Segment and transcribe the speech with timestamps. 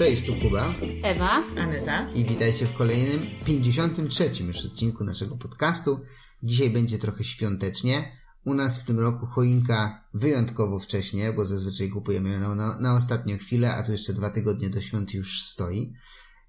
[0.00, 1.42] Cześć, tu Kuba Ewa.
[1.56, 2.10] Anyta.
[2.14, 6.00] i witajcie w kolejnym 53 już odcinku naszego podcastu.
[6.42, 8.12] Dzisiaj będzie trochę świątecznie.
[8.44, 12.94] U nas w tym roku choinka wyjątkowo wcześnie, bo zazwyczaj kupujemy ją na, na, na
[12.94, 15.92] ostatnią chwilę, a tu jeszcze dwa tygodnie do świąt już stoi.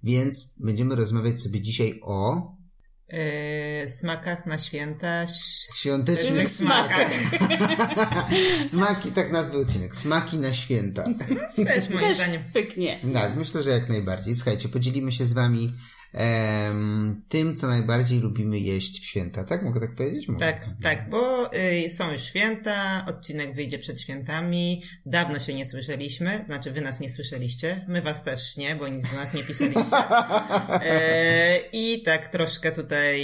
[0.03, 2.51] Więc będziemy rozmawiać sobie dzisiaj o
[3.11, 5.25] Yy, smakach na święta.
[5.75, 7.11] świątecznych smakach.
[8.71, 9.95] Smaki, tak nazwy odcinek.
[9.95, 11.03] Smaki na święta.
[11.55, 12.43] Też moim zdaniem.
[12.53, 12.97] pyknie.
[13.13, 14.35] Tak, myślę, że jak najbardziej.
[14.35, 15.73] Słuchajcie, podzielimy się z wami
[17.29, 19.43] tym, co najbardziej lubimy jeść w święta.
[19.43, 19.63] Tak?
[19.63, 20.27] Mogę tak powiedzieć?
[20.27, 20.39] Mogę.
[20.39, 24.83] Tak, tak, bo y, są już święta, odcinek wyjdzie przed świętami.
[25.05, 29.11] Dawno się nie słyszeliśmy, znaczy wy nas nie słyszeliście, my was też nie, bo nic
[29.11, 29.81] do nas nie pisaliście.
[30.83, 33.21] E, I tak troszkę tutaj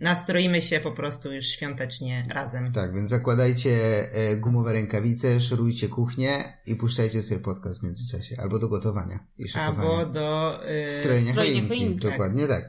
[0.00, 2.72] nastroimy się po prostu już świątecznie razem.
[2.72, 3.70] Tak, więc zakładajcie
[4.12, 8.36] e, gumowe rękawice, szorujcie kuchnię i puszczajcie sobie podcast w międzyczasie.
[8.38, 9.88] Albo do gotowania i szykowania.
[9.88, 10.60] Albo do...
[10.86, 11.68] y, Strojenia choinki.
[11.68, 12.17] choinki.
[12.18, 12.64] Dokładnie tak.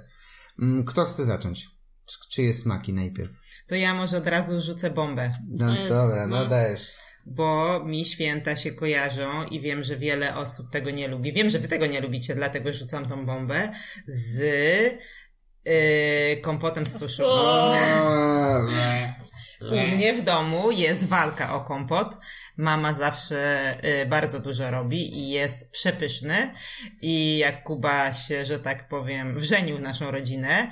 [0.61, 1.67] Mm, Kto chce zacząć?
[2.05, 3.31] Czy- Czyje smaki najpierw?
[3.67, 5.31] To ja może od razu rzucę bombę.
[5.49, 6.45] No, jest- dobra, no no.
[6.45, 6.91] dajesz.
[7.25, 11.33] bo mi święta się kojarzą i wiem, że wiele osób tego nie lubi.
[11.33, 13.71] Wiem, że wy tego nie lubicie, dlatego rzucam tą bombę
[14.07, 14.39] z
[15.65, 17.23] yy, kompotem z suszu.
[19.61, 22.17] U mnie w domu jest walka o kompot.
[22.57, 26.53] Mama zawsze y, bardzo dużo robi i jest przepyszny.
[27.01, 30.71] I jak Kuba się, że tak powiem, wrzenił w naszą rodzinę,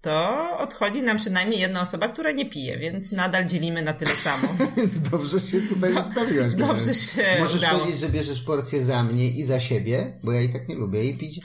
[0.00, 4.48] to odchodzi nam przynajmniej jedna osoba, która nie pije, więc nadal dzielimy na tyle samo.
[4.76, 6.54] Więc dobrze się tutaj ustawiłaś.
[6.54, 7.78] dobrze się Możesz udało.
[7.78, 11.04] powiedzieć, że bierzesz porcję za mnie i za siebie, bo ja i tak nie lubię
[11.04, 11.40] i pić.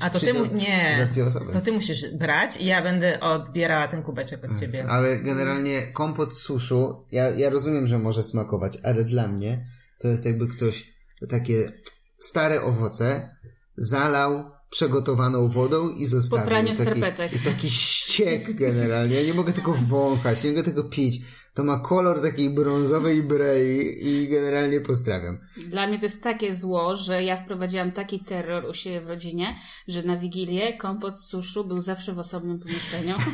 [0.00, 0.46] A to ty mu...
[0.46, 1.08] Nie.
[1.52, 4.86] To ty musisz brać i ja będę odbierała ten kubeczek od ciebie.
[4.88, 9.66] Ale generalnie kompot suszu, ja, ja rozumiem, że może smakować, ale dla mnie
[9.98, 10.92] to jest jakby ktoś
[11.28, 11.72] takie
[12.18, 13.36] stare owoce
[13.76, 16.44] zalał przegotowaną wodą i zostawił.
[16.44, 17.32] Po praniu taki, skarpetek.
[17.32, 19.16] i taki ściek generalnie.
[19.16, 21.20] Ja nie mogę tego wąchać, nie mogę tego pić.
[21.54, 25.38] To ma kolor takiej brązowej brei i generalnie pozdrawiam.
[25.68, 29.56] Dla mnie to jest takie zło, że ja wprowadziłam taki terror u siebie w rodzinie,
[29.88, 33.14] że na Wigilię kompot z suszu był zawsze w osobnym pomieszczeniu.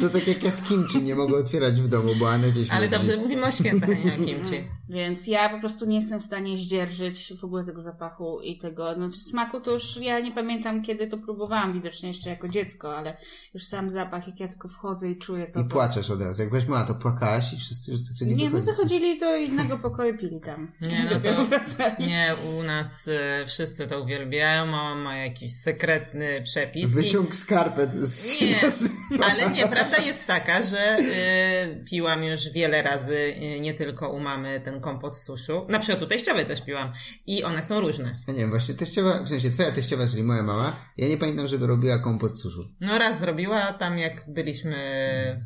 [0.00, 2.86] To tak jak ja z kimchi nie mogę otwierać w domu, bo Anna gdzieś Ale
[2.86, 2.98] mówi.
[2.98, 4.56] dobrze, mówimy o świętach, a nie o kimchi.
[4.88, 8.94] Więc ja po prostu nie jestem w stanie zdzierżyć w ogóle tego zapachu i tego,
[8.94, 13.16] znaczy smaku to już ja nie pamiętam kiedy to próbowałam, widocznie jeszcze jako dziecko, ale
[13.54, 15.60] już sam zapach, jak ja tylko wchodzę i czuję to.
[15.60, 16.42] I płaczesz od razu.
[16.42, 18.76] Jak weź mała, to płakałaś i wszyscy już zaczęli Nie, no wychodzić.
[18.76, 20.72] wychodzili do innego pokoju, pili tam.
[20.80, 22.06] Nie, no to- wracali.
[22.06, 26.90] Nie, u nas e, wszyscy to uwielbiają, mama ma jakiś sekretny przepis.
[26.90, 28.60] i- Wyciąg skarpet z Nie,
[29.30, 34.20] ale nie, prawda jest taka, że y, piłam już wiele razy, y, nie tylko u
[34.20, 35.66] mamy ten kompot z suszu.
[35.68, 36.92] Na przykład u teściowej też piłam
[37.26, 38.18] i one są różne.
[38.26, 41.48] Ja nie wiem, właśnie teściowa, w sensie twoja teściowa, czyli moja mama, ja nie pamiętam,
[41.48, 42.64] żeby robiła kompot z suszu.
[42.80, 44.76] No raz zrobiła tam jak byliśmy,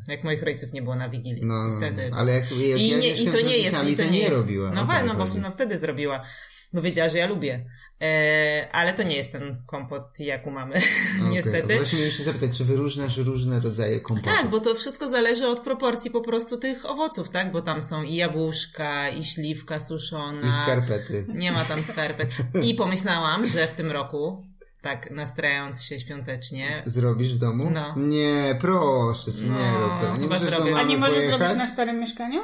[0.07, 1.41] jak moich rodziców nie było na Wigilii.
[1.45, 2.15] No, I wtedy.
[2.15, 4.71] ale jak, jak I, ja nie, I to nie jest, i to to nie, robiła.
[4.71, 6.25] No, mi no, bo, no wtedy zrobiła.
[6.73, 7.65] Bo wiedziała, że ja lubię.
[8.01, 10.75] E, ale to nie jest ten kompot jak u mamy,
[11.19, 11.75] Okej, niestety.
[11.75, 14.33] Właśnie miałem się zapytać, czy wyróżniasz różne rodzaje kompotów?
[14.33, 17.51] Tak, bo to wszystko zależy od proporcji po prostu tych owoców, tak?
[17.51, 20.49] Bo tam są i jabłuszka, i śliwka suszona.
[20.49, 21.25] I skarpety.
[21.27, 22.29] Nie ma tam skarpet.
[22.61, 24.48] I pomyślałam, że w tym roku,
[24.81, 27.69] tak nastrajając się świątecznie, Zrobisz w domu?
[27.73, 27.93] No.
[27.97, 30.17] Nie, proszę cię, nie No, rób tego.
[30.17, 31.39] Nie możesz do mamy A nie możesz pojechać?
[31.39, 32.41] zrobić na starym mieszkaniu?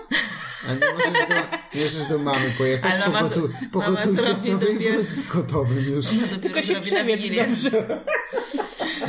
[0.70, 1.36] A nie możesz do,
[1.78, 5.10] nie możesz do mamy pojechać, Ale mama pogotu, pogotujcie mama zrobi sobie i dopiero- wróć
[5.10, 6.06] z gotowym już.
[6.06, 7.48] dopiero Tylko się Wigilię.
[7.48, 7.72] dobrze.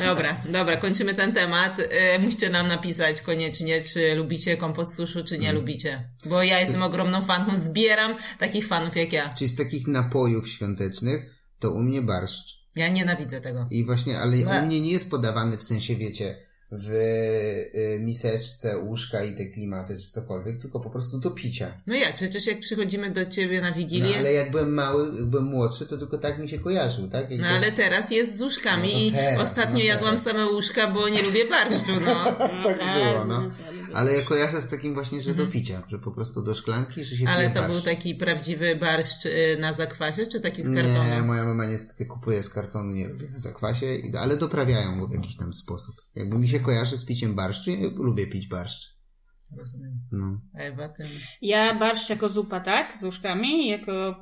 [0.05, 1.81] Dobra, dobra, kończymy ten temat.
[1.91, 6.09] E, musicie nam napisać koniecznie, czy lubicie kompot suszu, czy nie lubicie.
[6.27, 9.35] Bo ja jestem ogromną fanką, zbieram takich fanów jak ja.
[9.35, 11.23] Czyli z takich napojów świątecznych,
[11.59, 12.56] to u mnie barszcz.
[12.77, 13.67] Ja nienawidzę tego.
[13.71, 14.51] I właśnie, ale No.
[14.63, 19.99] u mnie nie jest podawany w sensie, wiecie, w y, miseczce, łóżka i te klimaty,
[19.99, 21.67] czy cokolwiek, tylko po prostu do picia.
[21.87, 25.25] No jak, przecież jak przychodzimy do ciebie na No, Wigilię, ale jak byłem mały, jak
[25.25, 27.31] byłem młodszy, to tylko tak mi się kojarzył, tak?
[27.31, 30.17] Jak No byłem- ale teraz jest z łóżkami No to i teraz, ostatnio no jadłam
[30.17, 30.25] teraz.
[30.25, 32.25] same łóżka, bo nie lubię barszczu, no.
[32.65, 33.51] tak było, no.
[33.97, 37.17] Ale ja kojarzę z takim właśnie, że do picia, że po prostu do szklanki, że
[37.17, 37.39] się Mhm.
[37.39, 37.85] Ale pije to był barszcz.
[37.85, 41.11] taki prawdziwy barszcz y, na zakwasie, czy taki z kartonu?
[41.11, 43.87] Nie, moja mama niestety kupuje z kartonu, nie lubię na zakwasie,
[44.19, 45.95] ale doprawiają go w jakiś tam sposób.
[46.15, 48.97] Jakby mi się kojarzy z piciem barszczu, ja lubię pić barszcz.
[49.57, 50.01] Rozumiem.
[50.13, 50.41] No.
[50.55, 51.05] Ewa, ty...
[51.43, 52.99] Ja barszcz jako zupa, tak?
[53.01, 54.17] Z łóżkami, jako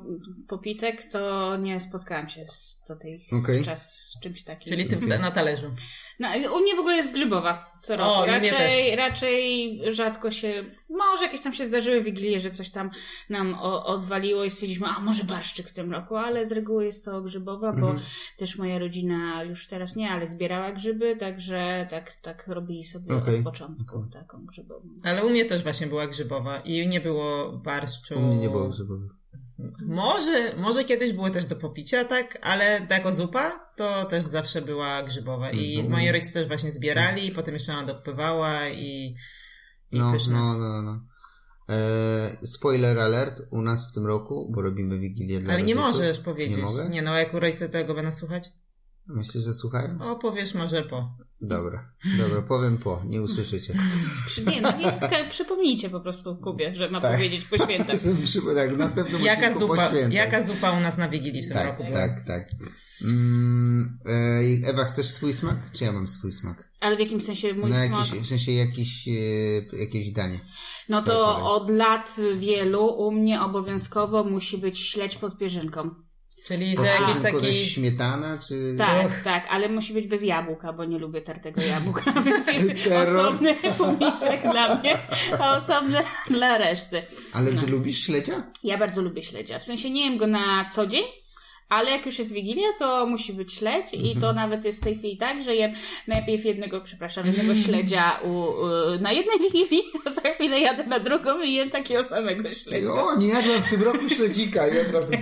[0.47, 3.63] popitek, to nie spotkałam się z do tej Okej.
[3.63, 4.69] czas z czymś takim.
[4.69, 5.71] Czyli ty w, na talerzu.
[6.19, 6.27] No,
[6.57, 8.09] u mnie w ogóle jest grzybowa co roku.
[8.11, 12.89] O, raczej, raczej rzadko się, Może jakieś tam się zdarzyły wigilie, że coś tam
[13.29, 17.05] nam o, odwaliło i stwierdziliśmy, a może barszczyk w tym roku, ale z reguły jest
[17.05, 17.99] to grzybowa, bo Mhm.
[18.37, 23.37] też moja rodzina już teraz nie, ale zbierała grzyby, także tak, tak robili sobie Okej.
[23.37, 24.89] od początku taką grzybową.
[25.03, 28.15] Ale u mnie też właśnie była grzybowa i nie było barszczu.
[28.15, 29.11] U mnie nie było grzybowych.
[29.87, 35.03] Może, może kiedyś było też do popicia, tak, ale jako zupa to też zawsze była
[35.03, 35.51] grzybowa.
[35.51, 35.91] I Mhm.
[35.91, 39.15] moi rodzice też właśnie zbierali, i potem jeszcze mama dopływała i,
[39.91, 40.33] i No, pyszne.
[40.33, 40.99] no, no, no.
[41.69, 45.93] E, spoiler alert, u nas w tym roku, bo robimy Wigilię dla Ale nie rodziców.
[45.99, 46.57] możesz powiedzieć.
[46.57, 46.89] Nie mogę?
[46.89, 48.51] Nie, no, jak rodzice tego będą słuchać?
[49.07, 49.97] Myślę, że słuchają?
[50.01, 51.17] O, powiesz może po.
[51.41, 53.73] Dobra, dobra, powiem po, nie usłyszycie.
[54.51, 54.99] Nie, no nie,
[55.29, 57.13] przypomnijcie po prostu Kubie, że ma Tak.
[57.15, 57.95] powiedzieć po świętach.
[58.55, 60.13] tak, w następnym Jaka zupa, świętach.
[60.13, 61.95] jaka zupa u nas na Wigilii w tym Tak, roku była?
[61.97, 62.49] tak, tak.
[63.03, 63.99] Mm,
[64.65, 65.71] Ewa, chcesz swój smak?
[65.71, 66.69] Czy ja mam swój smak?
[66.79, 68.05] Ale w jakim sensie mój No smak?
[68.07, 69.11] jakiś, w sensie jakiś, e,
[69.77, 70.39] jakieś danie.
[70.89, 76.04] No to od lat wielu u mnie obowiązkowo musi być śledź pod pierzynką.
[76.47, 77.53] Czyli, że jakiś taki...
[77.55, 78.75] śmietana, czy...
[78.77, 79.11] Tak, Och.
[79.23, 82.71] tak, ale musi być bez jabłka, bo nie lubię tartego jabłka, więc jest
[83.03, 84.97] osobny półmisek dla mnie,
[85.39, 85.99] a osobny
[86.29, 87.01] dla reszty.
[87.33, 87.61] Ale No.
[87.61, 88.43] ty lubisz śledzia?
[88.63, 89.59] Ja bardzo lubię śledzia.
[89.59, 91.03] W sensie nie jem go na co dzień,
[91.69, 94.21] ale jak już jest Wigilia, to musi być śledź i Mhm.
[94.21, 95.73] to nawet jest w tej chwili tak, że jem
[96.07, 98.55] najpierw jednego, przepraszam, jednego śledzia u, u,
[99.01, 102.93] na jednej Wigilii, a za chwilę jadę na drugą i jem takiego samego śledzia.
[102.93, 104.67] O, nie jadłem w tym roku śledzika.
[104.67, 105.13] Ja razu...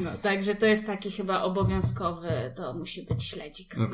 [0.00, 3.76] No, także to jest taki chyba obowiązkowy, to musi być śledzik.
[3.76, 3.86] No.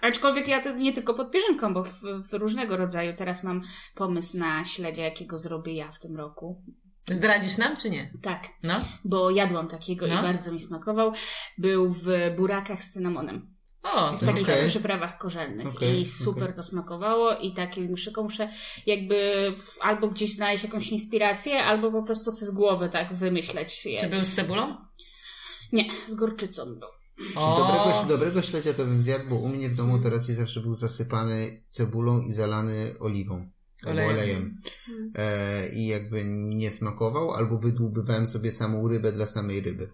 [0.00, 1.90] Aczkolwiek ja to nie tylko pod pierzynką, bo w,
[2.30, 3.12] w różnego rodzaju.
[3.16, 3.60] Teraz mam
[3.94, 6.62] pomysł na śledzia, jakiego zrobię ja w tym roku.
[7.06, 8.12] Zdradzisz nam, czy nie?
[8.22, 8.74] Tak, No.
[9.04, 10.18] bo jadłam takiego No.
[10.20, 11.12] i bardzo mi smakował.
[11.58, 12.06] Był w
[12.36, 13.52] burakach z cynamonem.
[13.82, 14.68] O, W takich Okej.
[14.68, 15.66] przyprawach korzennych.
[15.68, 16.56] Okej, I super okej.
[16.56, 18.48] to smakowało i takie muszę, muszę
[18.86, 19.46] jakby
[19.80, 24.00] albo gdzieś znaleźć jakąś inspirację, albo po prostu sobie z głowy tak wymyśleć je.
[24.00, 24.76] Czy był z cebulą?
[25.72, 26.88] Nie, z gorczycą był.
[27.34, 30.74] Dobrego, dobrego śledzia to bym zjadł, bo u mnie w domu to raczej zawsze był
[30.74, 33.50] zasypany cebulą i zalany oliwą.
[33.86, 34.16] Albo Olejem.
[34.16, 34.60] olejem.
[35.14, 39.92] E, I jakby nie smakował, albo wydłubywałem sobie samą rybę dla samej ryby.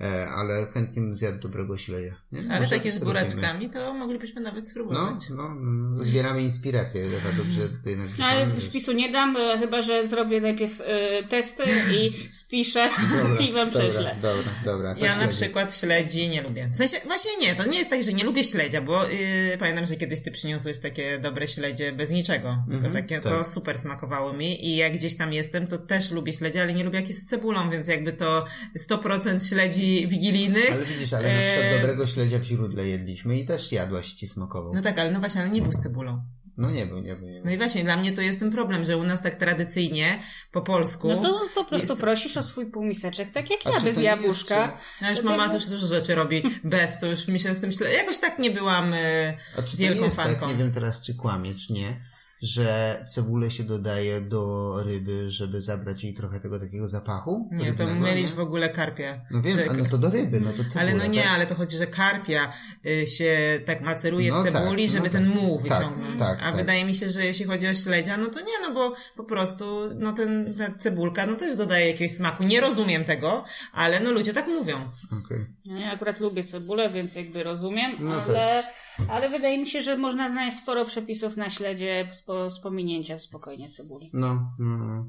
[0.00, 2.14] E, ale chętnie bym zjadł dobrego śledzia.
[2.32, 2.40] Nie?
[2.50, 5.28] Ale Może takie z buraczkami to moglibyśmy nawet No, spróbować.
[5.30, 7.02] no, no, zbieramy inspirację.
[7.04, 8.68] Ewa, dobrze tutaj No ale napisane.
[8.70, 11.62] wpisu nie dam, e, chyba że zrobię najpierw e, testy
[11.92, 12.88] i spiszę
[13.48, 14.16] i wam prześlę.
[14.22, 14.94] Dobra, dobra, dobra.
[14.94, 15.32] to Ja na śledzie.
[15.32, 16.68] przykład śledzi nie lubię.
[16.72, 19.86] W sensie, właśnie nie, to nie jest tak, że nie lubię śledzia, bo yy, pamiętam,
[19.86, 22.58] że kiedyś ty przyniosłeś takie dobre śledzie bez niczego.
[22.70, 23.32] Tylko Mhm, takie, tak.
[23.32, 26.84] to super smakowało mi i jak gdzieś tam jestem, to też lubię śledzie, ale nie
[26.84, 28.44] lubię jak jest z cebulą, więc jakby to
[28.90, 30.72] 100% śledzi wigilijnych.
[30.72, 31.78] Ale widzisz, ale na przykład Eee.
[31.80, 34.74] dobrego śledzia w źródle jedliśmy i też jadłaś ci smakował.
[34.74, 36.22] No tak, ale no właśnie, ale nie był z cebulą.
[36.56, 37.44] No nie był, nie był, nie był.
[37.44, 40.22] No i właśnie, dla mnie to jest ten problem, że u nas tak tradycyjnie,
[40.52, 41.08] po polsku...
[41.08, 43.96] No to po prostu Jest- prosisz o swój półmiseczek, tak jak A ja, czy bez
[43.96, 44.78] nie jest, jabłuszka.
[45.02, 47.60] No już To mama jakby- też dużo rzeczy robi bez, to już mi się z
[47.60, 47.92] tym śle...
[47.92, 50.40] Jakoś tak nie byłam e, A czy to wielką jest fanką.
[50.40, 52.00] tak, nie wiem teraz czy kłamie, czy nie,
[52.42, 57.48] że cebulę się dodaje do ryby, żeby zabrać jej trochę tego takiego zapachu?
[57.52, 58.36] Nie, to mylisz nie?
[58.36, 59.20] w ogóle karpia.
[59.30, 61.30] No wiem, Że- a no to do ryby, no to cebula, Ale no nie, tak?
[61.32, 62.52] ale to chodzi, że karpia
[62.86, 65.12] y, się tak maceruje No w cebuli, tak, no żeby tak.
[65.12, 66.18] ten muł Tak, wyciągnąć.
[66.20, 66.56] tak, A tak.
[66.56, 69.90] wydaje mi się, że jeśli chodzi o śledzia, no to nie, no bo po prostu
[69.94, 72.44] no ten, ta cebulka no też dodaje jakiegoś smaku.
[72.44, 74.76] Nie rozumiem tego, ale no ludzie tak mówią.
[75.24, 75.46] Okej.
[75.66, 78.64] No Ja akurat lubię cebulę, więc jakby rozumiem, No ale,
[79.08, 82.24] ale wydaje mi się, że można znaleźć sporo przepisów na śledzie z,
[82.54, 84.10] z pominięciem spokojnie cebuli.
[84.12, 85.06] No, no, no.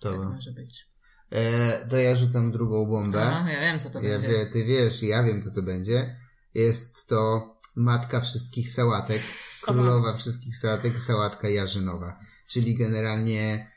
[0.00, 0.28] Tak Dobra.
[0.28, 0.88] może być.
[1.30, 3.22] E, to ja rzucam drugą bombę.
[3.22, 4.28] A, ja wiem, co to Ja będzie.
[4.28, 6.16] wie, ty wiesz, ja wiem co to będzie.
[6.54, 9.22] Jest to matka wszystkich sałatek,
[9.62, 12.18] królowa wszystkich sałatek, sałatka jarzynowa.
[12.48, 13.70] Czyli generalnie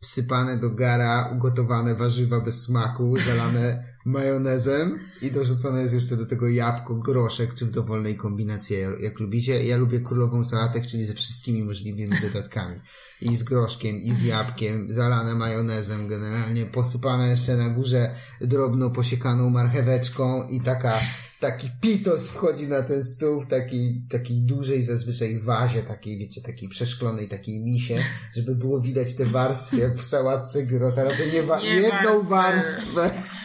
[0.00, 6.48] wsypane do gara, ugotowane warzywa bez smaku, zalane majonezem i dorzucone jest jeszcze do tego
[6.48, 9.64] jabłko, groszek, czy w dowolnej kombinacji, jak- lubicie.
[9.64, 12.76] Ja lubię królową sałatek, czyli ze wszystkimi możliwymi dodatkami.
[13.20, 19.50] I z groszkiem, i z jabłkiem, zalane majonezem, generalnie posypane jeszcze na górze drobno posiekaną
[19.50, 20.98] marcheweczką i taka,
[21.40, 26.68] taki pitos wchodzi na ten stół w takiej, takiej dużej zazwyczaj wazie, takiej, wiecie, takiej
[26.68, 27.98] przeszklonej, takiej misie,
[28.36, 32.22] żeby było widać te warstwy, jak w sałatce gyros, a raczej nie, wa- Nie jedną
[32.22, 32.92] warstwę.
[32.94, 33.37] warstwę.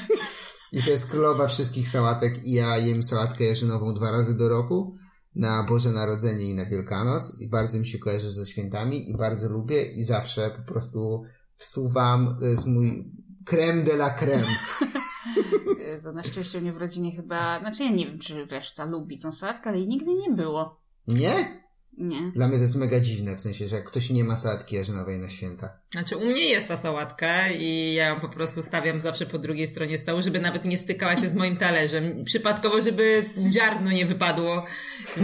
[0.73, 4.95] I to jest królowa wszystkich sałatek i ja jem sałatkę jarzynową dwa razy do roku.
[5.35, 9.49] Na Boże Narodzenie i na Wielkanoc i bardzo mi się kojarzy ze świętami i bardzo
[9.49, 11.23] lubię i zawsze po prostu
[11.55, 13.11] wsuwam, to jest mój
[13.45, 14.47] creme de la creme.
[15.87, 19.19] Jezu, na szczęście u mnie w rodzinie chyba, znaczy ja nie wiem, czy reszta lubi
[19.19, 20.81] tą sałatkę, ale jej nigdy nie było.
[21.07, 21.62] Nie?
[21.97, 22.31] Nie.
[22.35, 25.19] Dla mnie to jest mega dziwne, w sensie, że jak ktoś nie ma sałatki jarzynowej
[25.19, 25.79] na święta.
[25.91, 29.67] Znaczy, u mnie jest ta sałatka i ja ją po prostu stawiam zawsze po drugiej
[29.67, 32.23] stronie stołu, żeby nawet nie stykała się z moim talerzem.
[32.25, 34.65] Przypadkowo, żeby ziarno nie wypadło.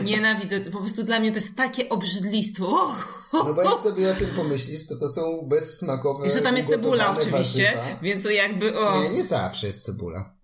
[0.04, 0.60] Nienawidzę.
[0.60, 2.96] Po prostu dla mnie to jest takie obrzydlistwo.
[3.34, 6.70] No bo jak sobie o tym pomyślisz, to to są bezsmakowe I że tam jest
[6.70, 8.00] cebula oczywiście, warzywa.
[8.02, 9.04] więc to jakby o...
[9.04, 10.36] Nie, nie zawsze jest cebula.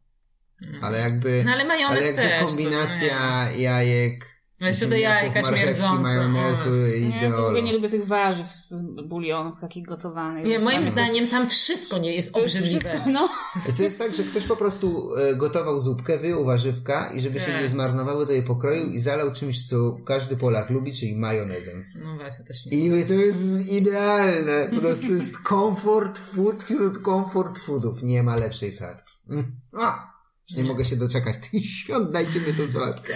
[0.81, 5.43] Ale jakby, No ale majonez ale jakby też, to kombinacja jajek, No jeszcze do jajka
[5.43, 6.01] śmierdzące.
[6.03, 6.69] majonezu
[6.99, 8.73] i Nie, ja w ogóle nie lubię tych warzyw z
[9.07, 10.45] bulionów takich gotowanych.
[10.45, 12.89] Nie, moim zdaniem tam wszystko nie jest To jest obrzydliwe.
[12.89, 13.29] wszystko- No,
[13.77, 17.53] To jest tak, że ktoś po prostu e, gotował zupkę, wyjął warzywka i żeby się
[17.61, 21.85] nie zmarnowały, to je pokroił i zalał czymś, co każdy Polak lubi, czyli majonezem.
[21.95, 22.77] No właśnie, też nie.
[22.99, 24.69] I to jest idealne.
[24.75, 28.03] Po prostu jest comfort food wśród comfort foodów.
[28.03, 29.11] Nie ma lepszej sałatki.
[29.29, 29.55] Mm.
[29.77, 30.15] A!
[30.57, 33.13] Nie mogę się doczekać tych świąt, dajcie mi tą sałatkę.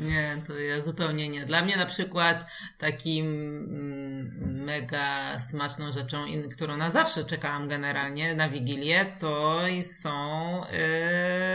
[0.00, 1.44] Nie, to ja zupełnie nie.
[1.44, 2.46] Dla mnie na przykład
[2.78, 6.24] takim mm, mega smaczną rzeczą,
[6.54, 10.60] którą na zawsze czekałam generalnie na Wigilię, to są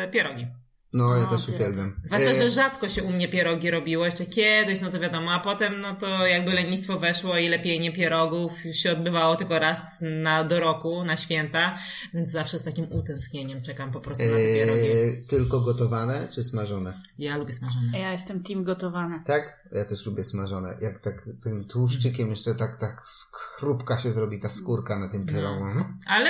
[0.04, 0.48] yy, pierogi.
[0.94, 2.02] No, ja też uwielbiam.
[2.04, 5.40] Zwłaszcza, E, że rzadko się u mnie pierogi robiło, jeszcze kiedyś, no to wiadomo, a
[5.40, 10.44] potem no to jakby lenistwo weszło i lepienie pierogów już się odbywało tylko raz na,
[10.44, 11.78] do roku, na święta,
[12.14, 14.80] więc zawsze z takim utęsknieniem czekam po prostu na te pierogi.
[14.82, 16.94] e, tylko gotowane czy smażone?
[17.18, 18.00] Ja lubię smażone.
[18.00, 19.24] ja jestem team gotowane.
[19.26, 19.62] Tak?
[19.72, 20.78] Ja też lubię smażone.
[20.82, 23.02] Jak tak tym tłuszczykiem jeszcze tak, tak
[23.34, 25.66] chrupka się zrobi ta skórka na tym pierogu.
[25.76, 25.86] No.
[26.08, 26.30] Ale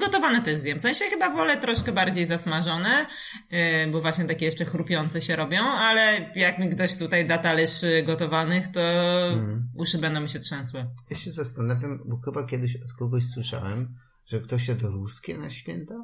[0.00, 0.78] gotowane też zjem.
[0.78, 3.06] W sensie chyba wolę troszkę bardziej zasmażone,
[3.50, 3.58] yy,
[3.92, 8.02] bo właśnie takie jeszcze chrupiące się robią, ale jak mi ktoś tutaj da talerz y,
[8.06, 8.80] gotowanych, to
[9.32, 9.68] Mhm.
[9.74, 10.86] uszy będą mi się trzęsły.
[11.10, 13.94] Ja się zastanawiam, bo chyba kiedyś od kogoś słyszałem,
[14.26, 15.94] że ktoś jadł ruskie na święta?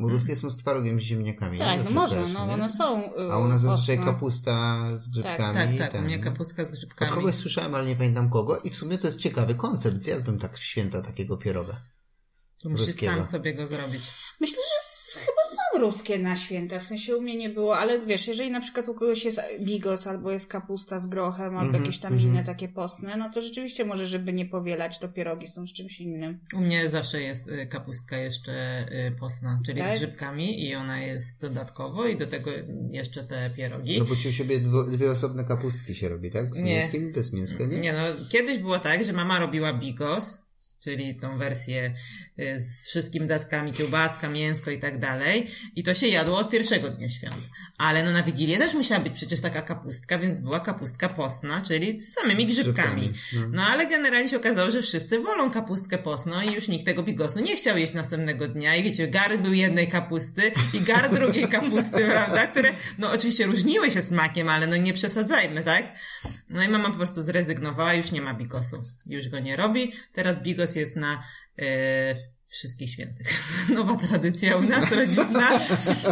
[0.00, 1.58] Bo ruskie są z twarogiem z ziemniakami.
[1.58, 1.90] Tak, nie?
[1.90, 2.52] no też, no nie?
[2.52, 3.14] one są.
[3.14, 4.12] y, A u nas zazwyczaj ostne.
[4.12, 5.54] kapusta z grzybkami.
[5.54, 6.24] Tak, tak, ten, u mnie no.
[6.24, 7.12] kapustka z Od grzybkami.
[7.12, 10.02] kogoś słyszałem, ale nie pamiętam kogo i w sumie to jest ciekawy koncept.
[10.04, 11.82] Zjadłbym tak w święta takiego pieroga.
[12.62, 14.02] To musisz sam sobie go zrobić.
[14.40, 14.77] Myślę, że
[15.14, 18.60] chyba są ruskie na święta, w sensie u mnie nie było, ale wiesz, jeżeli na
[18.60, 22.30] przykład u kogoś jest bigos albo jest kapusta z grochem albo Mhm, jakieś tam mhm.
[22.30, 26.00] inne takie postne, no to rzeczywiście może, żeby nie powielać, to pierogi są z czymś
[26.00, 26.38] innym.
[26.56, 28.52] U mnie zawsze jest y, kapustka jeszcze
[29.08, 29.96] y, postna, czyli Tak?
[29.96, 32.50] z grzybkami i ona jest dodatkowo i do tego
[32.90, 33.98] jeszcze te pierogi.
[33.98, 34.58] No bo ci u siebie
[34.90, 36.54] dwie osobne kapustki się robi, tak?
[36.54, 36.74] Z Nie.
[36.74, 37.78] mięskiem i bez mięska, nie?
[37.78, 37.98] Nie no,
[38.30, 40.47] kiedyś było tak, że mama robiła bigos,
[40.84, 41.94] czyli tą wersję
[42.38, 45.46] y, z wszystkimi datkami, kiełbaska, mięsko i tak dalej.
[45.76, 47.36] I to się jadło od pierwszego dnia świąt.
[47.78, 52.00] Ale no na Wigilię też musiała być przecież taka kapustka, więc była kapustka postna, czyli
[52.00, 53.08] z samymi Z grzybkami.
[53.08, 53.56] grzybkami, no.
[53.58, 57.40] No ale generalnie się okazało, że wszyscy wolą kapustkę postną i już nikt tego bigosu
[57.40, 58.76] nie chciał jeść następnego dnia.
[58.76, 62.46] I wiecie, gar był jednej kapusty i gar drugiej kapusty, prawda?
[62.46, 65.92] Które, no oczywiście różniły się smakiem, ale no nie przesadzajmy, tak?
[66.50, 68.82] No i mama po prostu zrezygnowała, już nie ma bigosu.
[69.06, 69.92] Już go nie robi.
[70.12, 71.22] Teraz bigos jest na
[71.58, 72.14] e,
[72.48, 73.26] wszystkich świętych.
[73.74, 75.66] Nowa tradycja u nas, rodzinna.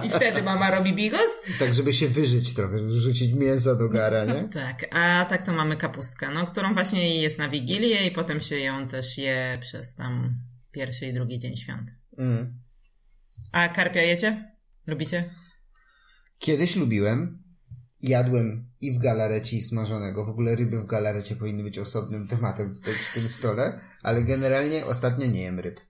[0.07, 1.43] I wtedy mama robi bigos.
[1.59, 4.49] Tak, żeby się wyżyć trochę, żeby rzucić mięsa do gara, nie?
[4.49, 8.59] Tak, a tak to mamy kapustkę, no, którą właśnie jest na Wigilię i potem się
[8.59, 10.39] ją też je przez tam
[10.73, 11.91] pierwszy i drugi dzień świąt.
[12.19, 12.61] Mm.
[13.53, 14.55] A karpia jecie?
[14.87, 15.35] Lubicie?
[16.39, 17.43] Kiedyś lubiłem,
[18.03, 20.25] jadłem i w galarecie i smażonego.
[20.25, 24.87] W ogóle ryby w galarecie powinny być osobnym tematem tutaj przy tym stole, ale generalnie
[24.87, 25.81] ostatnio nie jem ryb.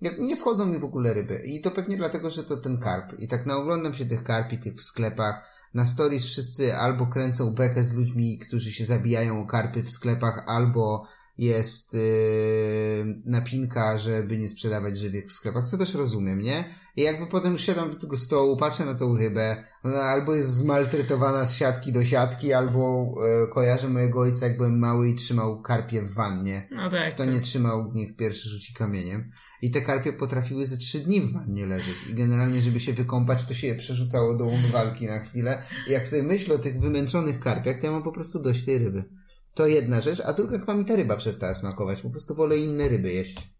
[0.00, 3.18] Nie, wchodzą mi w ogóle ryby i to pewnie dlatego, że to ten karp.
[3.18, 5.50] I tak naoglądam się tych karpi, tych w sklepach.
[5.74, 10.44] Na stories wszyscy albo kręcą bekę z ludźmi, którzy się zabijają o karpy w sklepach,
[10.46, 11.06] albo
[11.38, 16.79] jest yy, napinka, żeby nie sprzedawać żywiek w sklepach, co też rozumiem, nie?
[17.00, 21.44] I jakby potem siadam do tego stołu, patrzę na tą rybę, ona albo jest zmaltretowana
[21.44, 23.14] z siatki do siatki, albo
[23.44, 26.68] e, kojarzę mojego ojca, jak byłem mały i trzymał karpie w wannie.
[26.70, 27.14] No tak.
[27.14, 29.30] Kto nie trzymał, niech pierwszy rzuci kamieniem.
[29.62, 32.06] I te karpie potrafiły ze trzy dni w wannie leżeć.
[32.10, 35.62] I generalnie, żeby się wykąpać, to się je przerzucało do umywalki na chwilę.
[35.88, 38.78] I jak sobie myślę o tych wymęczonych karpiach, to ja mam po prostu dość tej
[38.78, 39.04] ryby.
[39.54, 42.02] To jedna rzecz, a druga chyba mi ta ryba przestała smakować.
[42.02, 43.59] Po prostu wolę inne ryby jeść.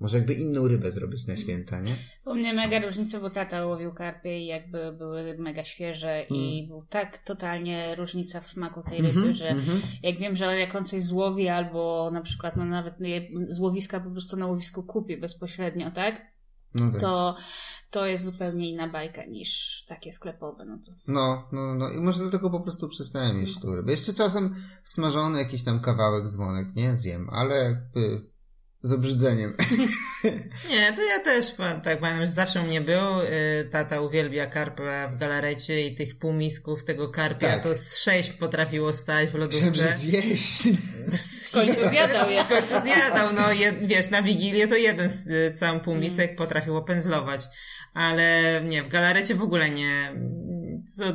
[0.00, 1.96] Może jakby inną rybę zrobić na święta, nie?
[2.24, 6.84] U mnie mega różnica, bo tata łowił karpie i jakby były mega świeże i był
[6.88, 9.80] tak totalnie różnica w smaku tej ryby, że mhm.
[10.02, 14.00] jak wiem, że jak on coś złowi albo na przykład no nawet je- z łowiska
[14.00, 16.30] po prostu na łowisku kupię bezpośrednio, tak?
[16.74, 17.00] No tak.
[17.00, 17.36] To,
[17.90, 20.64] to jest zupełnie inna bajka niż takie sklepowe.
[20.64, 23.90] No to No, no, no i może dlatego po prostu przestałem jeść tą rybę.
[23.90, 26.96] Jeszcze czasem smażony jakiś tam kawałek dzwonek, nie?
[26.96, 28.30] Zjem, ale jakby
[28.82, 29.56] z obrzydzeniem.
[30.70, 31.46] Nie, to ja też
[31.82, 33.20] tak pamiętam, że zawsze u mnie był.
[33.20, 37.62] y, Tata uwielbia karpia w galarecie i tych półmisków tego karpia Tak.
[37.62, 39.88] to z sześć potrafiło stać w lodówce.
[39.98, 40.62] zjeść.
[41.50, 42.44] W końcu zjadał je.
[42.44, 46.76] W końcu zjadał, no je, wiesz, na Wigilię to jeden z y, cały półmisek potrafił
[46.76, 47.40] opędzlować.
[47.94, 50.12] Ale nie, w galarecie w ogóle nie,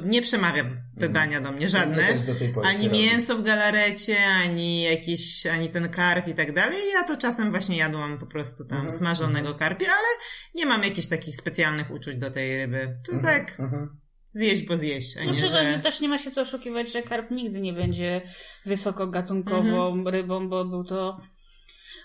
[0.05, 0.65] nie przemawia
[0.99, 2.03] te dania do mnie, żadne.
[2.03, 6.33] Mnie też do tej pory Ani mięso w galarecie, ani jakieś, ani ten karp i
[6.33, 6.77] tak dalej.
[6.93, 10.07] Ja to czasem właśnie jadłam po prostu tam Mhm, smażonego karpia, ale
[10.55, 12.97] nie mam jakichś takich specjalnych uczuć do tej ryby.
[13.05, 13.99] To tak Mhm.
[14.29, 15.71] zjeść, bo zjeść, a nie, Znaczy, że...
[15.77, 18.21] no, też nie ma się co oszukiwać, że karp nigdy nie będzie
[18.65, 20.07] wysokogatunkową Mhm.
[20.07, 21.17] rybą, bo był to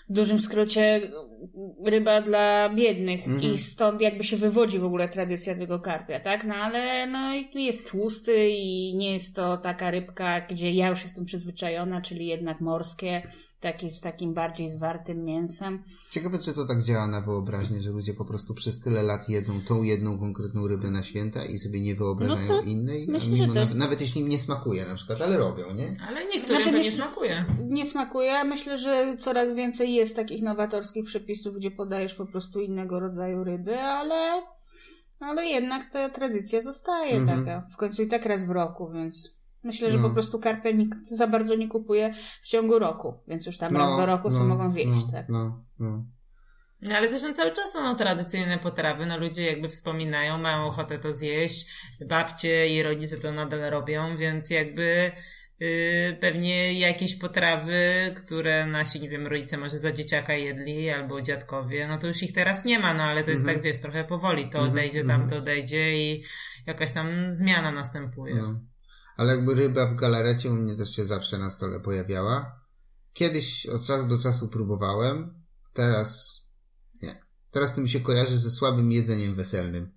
[0.09, 1.01] w dużym skrócie
[1.85, 3.53] ryba dla biednych Mhm.
[3.53, 6.43] i stąd jakby się wywodzi w ogóle tradycja tego karpia, tak?
[6.43, 11.03] No ale no i jest tłusty i nie jest to taka rybka, gdzie ja już
[11.03, 13.21] jestem przyzwyczajona, czyli jednak morskie,
[13.61, 15.83] takie z takim bardziej zwartym mięsem.
[16.11, 19.53] Ciekawe, czy to tak działa na wyobraźnię, że ludzie po prostu przez tyle lat jedzą
[19.67, 23.53] tą jedną konkretną rybę na święta i sobie nie wyobrażają No to innej, myślę, mimo
[23.59, 25.89] jest- nawet, jeśli im nie smakuje na przykład, ale robią, nie?
[26.07, 27.45] Ale niektórym Znaczy, to nie smakuje.
[27.59, 28.43] nie smakuje.
[28.43, 33.79] Myślę, że coraz więcej jest takich nowatorskich przepisów, gdzie podajesz po prostu innego rodzaju ryby,
[33.79, 34.43] ale,
[35.19, 37.39] ale jednak ta tradycja zostaje Mhm.
[37.45, 37.67] taka.
[37.73, 40.07] W końcu i tak raz w roku, więc myślę, że No.
[40.07, 43.97] po prostu karpia nikt za bardzo nie kupuje w ciągu roku, więc już tam raz
[43.97, 45.29] do roku sobie mogą zjeść, no, tak.
[45.29, 46.05] No, no.
[46.81, 50.99] No, ale zresztą cały czas są no, tradycyjne potrawy, no ludzie jakby wspominają, mają ochotę
[50.99, 51.71] to zjeść,
[52.09, 55.11] babcie i rodzice to nadal robią, więc jakby
[55.59, 55.67] yy,
[56.19, 57.81] pewnie jakieś potrawy,
[58.15, 62.33] które nasi, nie wiem, rodzice może za dzieciaka jedli, albo dziadkowie, no to już ich
[62.33, 63.57] teraz nie ma, no ale to jest Mhm.
[63.57, 65.19] tak, wiesz, trochę powoli, to Mhm, odejdzie, mhm.
[65.21, 66.23] tam to odejdzie i
[66.67, 68.35] jakaś tam zmiana następuje.
[68.35, 68.59] No.
[69.21, 72.61] Ale jakby ryba w galarecie u mnie też się zawsze na stole pojawiała.
[73.13, 76.41] Kiedyś od czasu do czasu próbowałem, teraz
[77.01, 77.21] nie.
[77.51, 79.91] Teraz to mi się kojarzy ze słabym jedzeniem weselnym.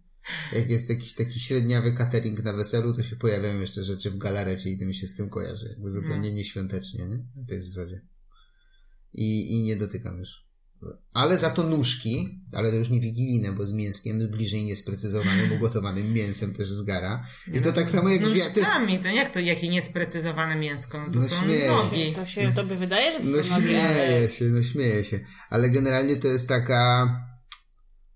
[0.53, 4.71] Jak jest jakiś taki średniawy catering na weselu, to się pojawiają jeszcze rzeczy w galarecie
[4.71, 5.69] i to mi się z tym kojarzy.
[5.69, 7.19] Jakby zupełnie nieświątecznie, nie?
[7.37, 8.07] W tej zasadzie.
[9.13, 10.49] I, I nie dotykam już.
[11.13, 16.13] Ale za to nóżki, ale to już nie wigilijne, bo z mięskiem bliżej niesprecyzowanym, ugotowanym
[16.13, 17.27] mięsem też z gara.
[17.55, 18.37] I to tak samo jak z z...
[18.37, 21.69] ja- To jest, nóżkami, to jak to, jakie niesprecyzowane mięsko, no to No są śmieję
[21.69, 22.13] nogi.
[22.13, 23.73] To się to by wydaje, że to no są nogi,
[24.39, 25.21] się, no śmieję się.
[25.51, 27.09] Ale generalnie to jest taka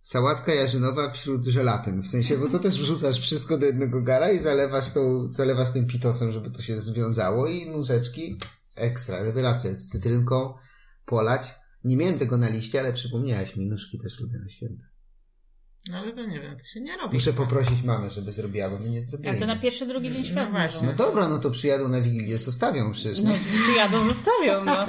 [0.02, 2.02] sałatka jarzynowa wśród żelatyn.
[2.02, 5.86] W sensie, bo to też wrzucasz wszystko do jednego gara i zalewasz tą, zalewasz tym
[5.86, 8.38] pitosem, żeby to się związało i nóżeczki
[8.76, 9.22] ekstra.
[9.22, 10.54] Rewelacja z cytrynką,
[11.04, 11.54] polać.
[11.84, 14.84] Nie miałem tego na liście, ale przypomniałaś mi, nóżki też lubię na święta.
[15.90, 17.14] No ale to nie wiem, to się nie robi.
[17.14, 19.38] Muszę poprosić mamę, żeby zrobiła, bo my nie a zrobiłem.
[19.40, 20.50] to na pierwszy, drugi dzień świąt.
[20.50, 20.86] właśnie.
[20.88, 23.20] No dobra, no to przyjadą na Wigilię, zostawią przecież.
[23.20, 23.36] No, No.
[23.44, 24.86] przyjadą, zostawią, no.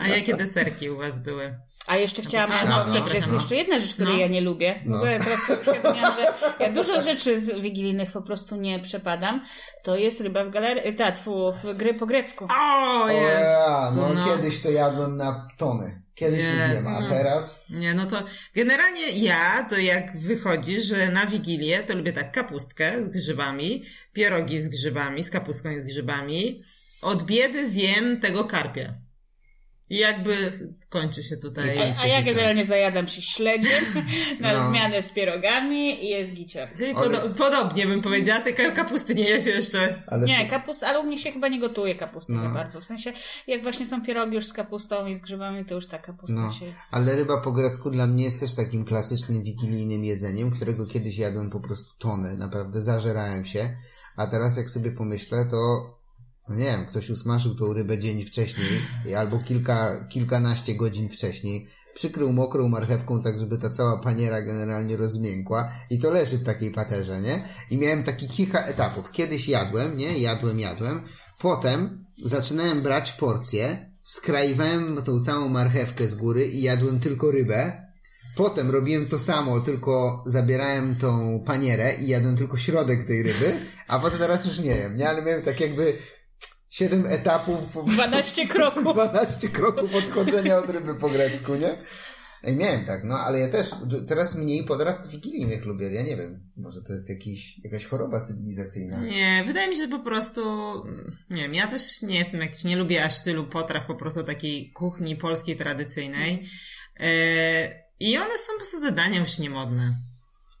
[0.00, 1.58] A jakie deserki u was były?
[1.86, 3.34] A jeszcze chciałam A, no, przypomnieć, że jest no.
[3.34, 4.20] jeszcze jedna rzecz, której No.
[4.20, 4.82] ja nie lubię.
[4.86, 5.00] No.
[5.02, 6.26] teraz sobie przypomniałam, że
[6.60, 9.44] ja dużo rzeczy z wigilijnych po prostu nie przepadam.
[9.82, 12.48] To jest ryba w galerii, ta, tfu, w gry po grecku.
[12.60, 13.40] O, jest!
[13.40, 16.02] ja, no, kiedyś to jadłem na tony.
[16.14, 16.50] Kiedyś Jezu.
[16.50, 17.66] lubiłem, a teraz...
[17.70, 18.22] Nie, no to
[18.54, 24.60] generalnie ja, to jak wychodzi, że na Wigilię to lubię tak kapustkę z grzybami, pierogi
[24.60, 26.62] z grzybami, z kapustką i z grzybami.
[27.02, 28.94] Od biedy zjem tego karpia.
[29.90, 30.52] I jakby
[30.88, 31.78] kończy się tutaj.
[31.78, 33.84] A, a ja generalnie zajadam się śledziem
[34.40, 34.68] na No.
[34.70, 36.68] zmianę z pierogami i jest gicior.
[36.76, 40.02] Czyli Ale- podo- podobnie bym powiedziała, tylko kapusty nie jest jeszcze.
[40.06, 42.42] Ale Nie, kapust, ale u mnie się chyba nie gotuje kapusty No.
[42.42, 42.80] za bardzo.
[42.80, 43.12] W sensie,
[43.46, 46.52] jak właśnie są pierogi już z kapustą i z grzybami, to już ta kapusta No,
[46.52, 46.66] się...
[46.90, 51.50] ale ryba po grecku dla mnie jest też takim klasycznym wigilijnym jedzeniem, którego kiedyś jadłem
[51.50, 53.76] po prostu tonę, naprawdę zażerałem się,
[54.16, 55.56] a teraz jak sobie pomyślę, to
[56.50, 58.68] no nie wiem, ktoś usmażył tą rybę dzień wcześniej
[59.16, 65.72] albo kilka, kilkanaście godzin wcześniej, przykrył mokrą marchewką tak, żeby ta cała paniera generalnie rozmiękła
[65.90, 67.48] i to leży w takiej paterze, nie?
[67.70, 69.12] I miałem taki kilka etapów.
[69.12, 70.18] Kiedyś jadłem, nie?
[70.18, 71.02] Jadłem, jadłem.
[71.40, 77.90] Potem zaczynałem brać porcje, skrajwałem tą całą marchewkę z góry i jadłem tylko rybę.
[78.36, 83.52] Potem robiłem to samo, tylko zabierałem tą panierę i jadłem tylko środek tej ryby,
[83.88, 85.08] a potem teraz już nie wiem, nie?
[85.08, 85.98] Ale miałem tak jakby
[86.70, 87.68] siedem etapów.
[87.68, 88.82] po- 12 kroków.
[88.94, 91.78] 12 kroków odchodzenia od ryby po grecku, nie?
[92.42, 93.70] Ej, miałem tak, no, ale ja też
[94.06, 99.00] coraz mniej potraw wigilijnych lubię, ja nie wiem, może to jest jakiś, jakaś choroba cywilizacyjna.
[99.00, 100.42] Nie, wydaje mi się, że po prostu,
[101.30, 104.72] nie wiem, ja też nie jestem jakiś, nie lubię aż tylu potraw po prostu takiej
[104.72, 106.42] kuchni polskiej tradycyjnej.
[107.00, 107.10] E,
[108.00, 109.92] I one są po prostu do dania już niemodne.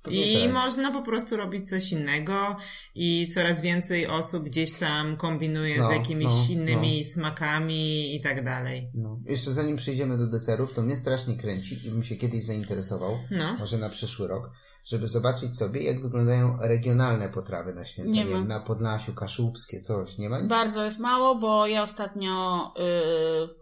[0.08, 0.52] I tak.
[0.52, 2.56] można po prostu robić coś innego
[2.94, 8.44] i coraz więcej osób gdzieś tam kombinuje No, z jakimiś no, innymi smakami i tak
[8.44, 8.90] dalej.
[8.94, 9.20] No.
[9.26, 13.56] Jeszcze zanim przejdziemy do deserów, to mnie strasznie kręci i bym się kiedyś zainteresował, No.
[13.58, 14.50] może na przyszły rok,
[14.84, 18.12] żeby zobaczyć sobie, jak wyglądają regionalne potrawy na święta.
[18.12, 20.42] Nie Nie wiem, na Podlasiu, kaszubskie, coś, nie ma?
[20.42, 23.59] Bardzo jest mało, bo ja ostatnio y,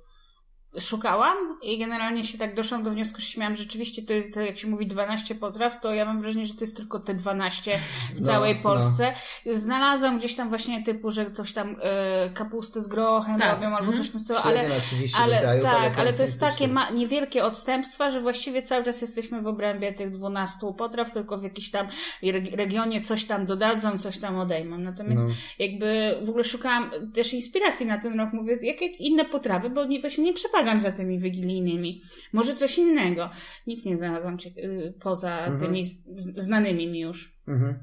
[0.81, 4.68] szukałam i generalnie się tak doszłam do wniosku, że śmiałam, rzeczywiście to jest, jak się
[4.68, 7.78] mówi 12 potraw, to ja mam wrażenie, że to jest tylko te 12
[8.14, 8.62] w No, całej no.
[8.62, 9.12] Polsce.
[9.52, 11.76] Znalazłam gdzieś tam właśnie typu, że ktoś tam y,
[12.35, 13.96] kapustę z grochem Tak, robią albo mhm.
[13.98, 16.40] coś w tym stylu, Śledzie ale na 30 ale rodzajów, tak, ale, ale to jest
[16.40, 21.12] takie tam- ma- niewielkie odstępstwa, że właściwie cały czas jesteśmy w obrębie tych 12 potraw,
[21.12, 21.88] tylko w jakimś tam
[22.22, 24.78] reg- regionie coś tam dodadzą, coś tam odejmą.
[24.78, 25.35] Natomiast No.
[25.59, 30.00] jakby w ogóle szukałam też inspiracji na ten rok, mówię, jakie inne potrawy, bo nie,
[30.00, 32.02] właśnie nie przepadam za tymi wigilijnymi.
[32.32, 33.30] Może coś innego.
[33.66, 35.60] Nic nie znalazłam y, poza Mhm.
[35.60, 35.84] tymi
[36.36, 37.34] znanymi mi już.
[37.48, 37.78] Mhm.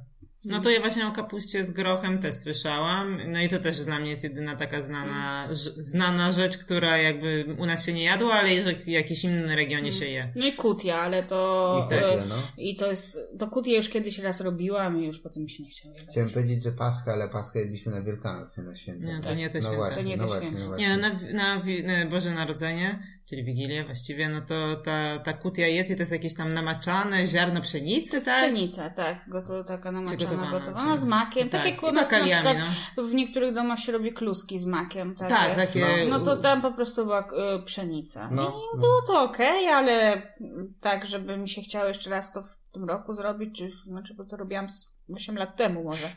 [0.46, 3.22] No to ja właśnie o kapuście z grochem też słyszałam.
[3.32, 7.56] No i to też dla mnie jest jedyna taka znana, ż- znana rzecz, która jakby
[7.58, 10.32] u nas się nie jadła, ale w jakimś innym regionie się je.
[10.36, 11.88] No i kutia, ale to...
[11.88, 12.36] I takie, y, no.
[12.58, 15.70] I to jest, to kutię już kiedyś raz robiłam i już potem mi się nie
[15.70, 16.12] chciało jadać.
[16.12, 19.06] Chciałem powiedzieć, że Pascha, ale Pascha jedliśmy na Wielkanoc, nie na święta.
[19.08, 19.38] Nie, to Tak.
[19.38, 19.78] nie te no święta.
[19.78, 20.62] Właśnie, To nie no właśnie, święta.
[20.64, 20.88] no właśnie.
[20.88, 21.56] Nie, na, na,
[21.96, 26.12] na Boże Narodzenie, czyli Wigilię właściwie, no to ta, ta kutia jest i to jest
[26.12, 28.38] jakieś tam namaczane ziarno pszenicy, tak?
[28.38, 29.30] Pszenica, tak.
[29.30, 31.50] Goto, taka namaczana, Przygotowana, gotowana czy- z makiem.
[31.50, 32.58] Tak, tak, i u nas na przykład
[32.98, 35.16] w niektórych domach się robi kluski z makiem.
[35.16, 35.36] Takie.
[35.36, 35.86] Tak, takie...
[36.10, 37.28] No to tam po prostu była
[37.60, 38.30] y, pszenica.
[38.32, 38.80] No, I no.
[38.80, 42.86] było to okej, ale mm, tak, żeby mi się chciało jeszcze raz to w tym
[42.86, 46.08] roku zrobić, czy znaczy, bo to robiłam z 8 lat temu może.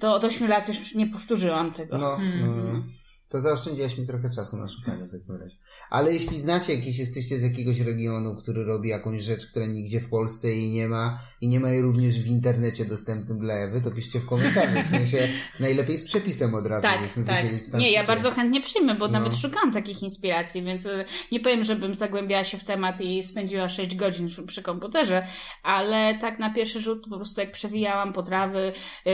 [0.00, 1.98] To od 8 lat już nie powtórzyłam tego.
[1.98, 2.62] No, no, no.
[2.62, 2.92] Mhm.
[3.28, 5.56] To zaoszczędziłaś mi trochę czasu na szukanie w takim razie.
[5.90, 10.08] Ale jeśli znacie jakieś, jesteście z jakiegoś regionu, który robi jakąś rzecz, która nigdzie w
[10.08, 13.90] Polsce jej nie ma i nie ma jej również w internecie dostępnym dla Ewy, to
[13.90, 14.82] piszcie w komentarzu.
[14.86, 15.28] W sensie
[15.60, 17.42] najlepiej z przepisem od razu, Tak, żebyśmy tak.
[17.42, 19.12] wiedzieli, co tam Nie, ja bardzo chętnie przyjmę, bo No.
[19.12, 23.68] nawet szukałam takich inspiracji, więc y, nie powiem, żebym zagłębiała się w temat i spędziła
[23.68, 25.26] 6 godzin przy- komputerze,
[25.62, 28.72] ale tak na pierwszy rzut po prostu jak przewijałam potrawy
[29.06, 29.10] y,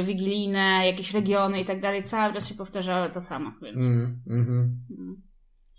[0.00, 3.80] y, wigilijne, jakieś regiony i tak dalej, cały czas się powtarzało to samo, więc...
[3.80, 4.76] Mm, mhm.
[4.90, 5.27] Mm.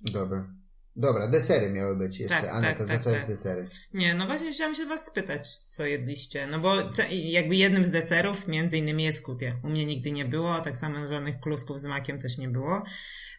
[0.02, 0.54] Dobra.
[0.96, 2.42] Dobra, desery miały być jeszcze.
[2.42, 3.30] Tak, Aneta, tak, tak, zaczęłaś tak.
[3.30, 3.66] desery.
[3.94, 6.48] Nie, no właśnie chciałam się was spytać, co jedliście.
[6.52, 6.76] No bo
[7.10, 9.60] jakby jednym z deserów między innymi jest kutia.
[9.64, 12.84] U mnie nigdy nie było, tak samo żadnych klusków z makiem też nie było.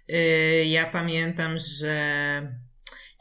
[0.09, 1.95] Yy, ja pamiętam, że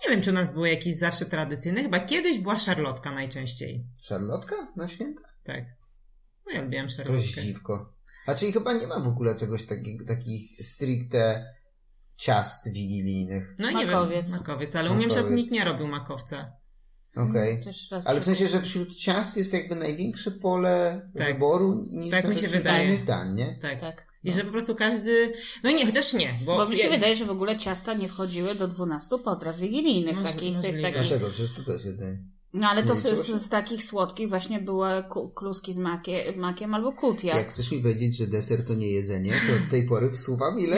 [0.04, 1.84] nie wiem, czy u nas były jakieś zawsze tradycyjne.
[1.84, 3.86] Chyba kiedyś była szarlotka najczęściej.
[4.02, 5.21] Szarlotka na święta?
[5.43, 5.63] Tak.
[6.47, 7.21] No ja lubiłem To szarlotkę.
[7.21, 7.93] jest dziwko.
[8.28, 11.45] A czyli chyba nie ma w ogóle czegoś takiego, takich stricte
[12.19, 13.55] ciast wigilijnych.
[13.60, 14.25] No nie Makowiec.
[14.25, 15.38] wiem, makowiec, ale u mnie przed Makowiec.
[15.39, 16.51] nikt nie robił makowca.
[17.15, 17.63] Okej.
[17.63, 21.27] Też raz Ale w sensie, że wśród ciast jest jakby największe pole Tak.
[21.27, 22.97] wyboru niż Tak mi się wydaje.
[22.97, 23.60] dań, nie?
[23.62, 23.79] Tak.
[23.82, 24.08] Tak.
[24.23, 25.34] I że po prostu każdy...
[25.63, 26.55] No nie, chociaż nie, bo...
[26.58, 30.15] Bo mi się ja- wydaje, że w ogóle ciasta nie wchodziły do 12 potraw wigilijnych,
[30.15, 31.29] Może- takich, tych, takich Dlaczego?
[31.29, 32.23] Przecież to też jedzenie.
[32.53, 36.15] No ale to Nie z, z, z takich słodkich właśnie były ku, kluski z makie,
[36.38, 37.38] makiem albo kutia.
[37.38, 40.77] Jak chcesz mi powiedzieć, że deser to nie jedzenie, to od tej pory wsuwam ile?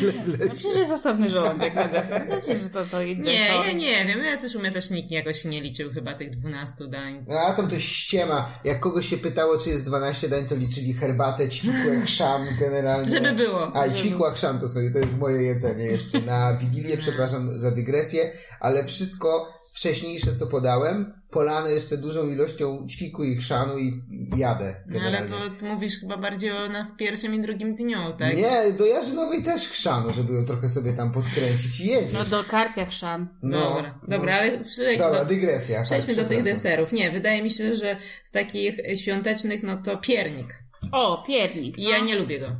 [0.00, 0.12] ile
[0.48, 2.26] No przecież jest osobny żołądek na deser.
[2.26, 3.24] Znaczy, że to co inne.
[3.24, 3.64] Nie, to...
[3.64, 4.24] ja nie wiem.
[4.24, 7.26] Ja też u mnie też nikt jakoś nie liczył chyba tych 12 dań.
[7.46, 8.52] A tam to ściema.
[8.64, 13.10] Jak kogoś się pytało, czy jest 12 dań, to liczyli herbatę, ćwikłe, chrzan generalnie.
[13.10, 13.76] Żeby było.
[13.76, 17.70] A i ćwikła chrzan to sobie, to jest moje jedzenie jeszcze na Wigilię, przepraszam za
[17.70, 24.38] dygresję, ale wszystko wcześniejsze, co podałem, polane jeszcze dużą ilością ćwiku i chrzanu i, i
[24.38, 25.50] jadę No ale generalnie.
[25.50, 28.36] to ty mówisz chyba bardziej o nas pierwszym i drugim dniu, tak?
[28.36, 32.12] Nie, do Jarzynowej też chrzanu, żeby ją trochę sobie tam podkręcić i jedziesz.
[32.12, 33.28] No do karpia chrzan.
[33.42, 34.08] No, Dobra, no.
[34.16, 35.82] dobra, ale przejdźmy Dobra, do, dygresja.
[35.82, 36.92] przejdźmy tak, do tych deserów.
[36.92, 40.54] Nie, wydaje mi się, że z takich świątecznych, no to piernik.
[40.92, 41.78] O, piernik.
[41.78, 41.90] I No.
[41.90, 42.46] ja nie lubię go.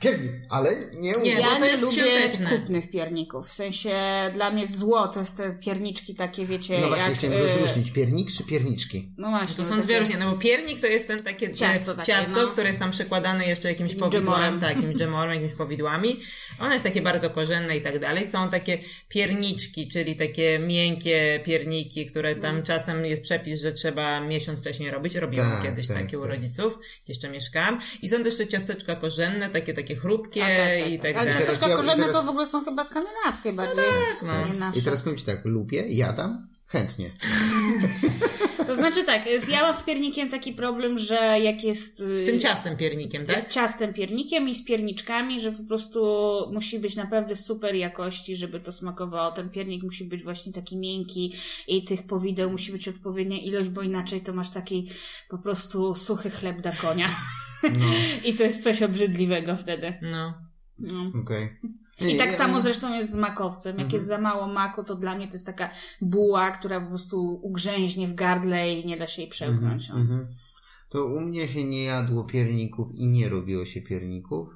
[0.00, 2.50] Piernik, ale nie, bo Ja to nie lubię świąteczne.
[2.58, 3.48] kupnych pierników.
[3.48, 3.94] W sensie
[4.34, 7.18] dla mnie zło to jest te pierniczki takie, wiecie, No właśnie, jak...
[7.18, 7.90] chciałem y, rozróżnić.
[7.90, 9.12] Piernik czy pierniczki?
[9.18, 9.54] No właśnie.
[9.56, 12.42] To są takie- dwie różne, no bo piernik to jest ten takie Ciasto takie, ciasto
[12.42, 12.48] no.
[12.48, 14.12] które jest tam przekładane jeszcze jakimś Dżemorem.
[14.12, 16.20] powidłami, tak, jakimś dżemorem, jakimiś powidłami.
[16.60, 18.26] One jest takie bardzo korzenne i tak dalej.
[18.26, 22.62] Są takie pierniczki, czyli takie miękkie pierniki, które tam Mm.
[22.62, 25.14] czasem jest przepis, że trzeba miesiąc wcześniej robić.
[25.14, 26.30] Robiłam Tak, kiedyś tak, takie u tak.
[26.30, 27.80] rodziców, jeszcze mieszkałam.
[28.02, 31.26] I są też te ciasteczka korzenne, takie, takie chrupkie A, tak, tak, i tak Ale
[31.26, 31.32] dalej.
[31.32, 33.84] Teraz ciasteczka ja- korzenne teraz- to w ogóle są chyba skandynawskie bardziej.
[34.22, 34.46] no.
[34.46, 34.78] Nie nasze.
[34.80, 37.10] I teraz powiem Ci tak, lubię, jadam, chętnie.
[38.66, 41.98] To znaczy tak, ja mam z piernikiem taki problem, że jak jest...
[41.98, 43.50] Z tym ciastem piernikiem, tak?
[43.50, 46.00] Z ciastem piernikiem i z pierniczkami, że po prostu
[46.52, 49.32] musi być naprawdę super jakości, żeby to smakowało.
[49.32, 51.32] Ten piernik musi być właśnie taki miękki
[51.68, 54.88] i tych powideł musi być odpowiednia ilość, bo inaczej to masz taki
[55.28, 57.08] po prostu suchy chleb dla konia.
[57.62, 57.86] No.
[58.24, 59.94] I to jest coś obrzydliwego wtedy.
[60.02, 60.34] No.
[60.78, 61.20] no.
[61.22, 61.60] Okej.
[62.00, 63.72] I tak samo zresztą jest z makowcem.
[63.76, 63.94] Jak Mhm.
[63.94, 68.06] jest za mało maku, to dla mnie to jest taka buła, która po prostu ugrzęźnie
[68.06, 69.90] w gardle i nie da się jej przełknąć.
[69.90, 70.28] Mhm, mhm.
[70.88, 74.48] To u mnie się nie jadło pierników i nie robiło się pierników.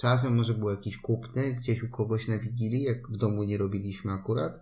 [0.00, 4.12] Czasem może był jakiś kupny gdzieś u kogoś na Wigilii, jak w domu nie robiliśmy
[4.12, 4.52] akurat.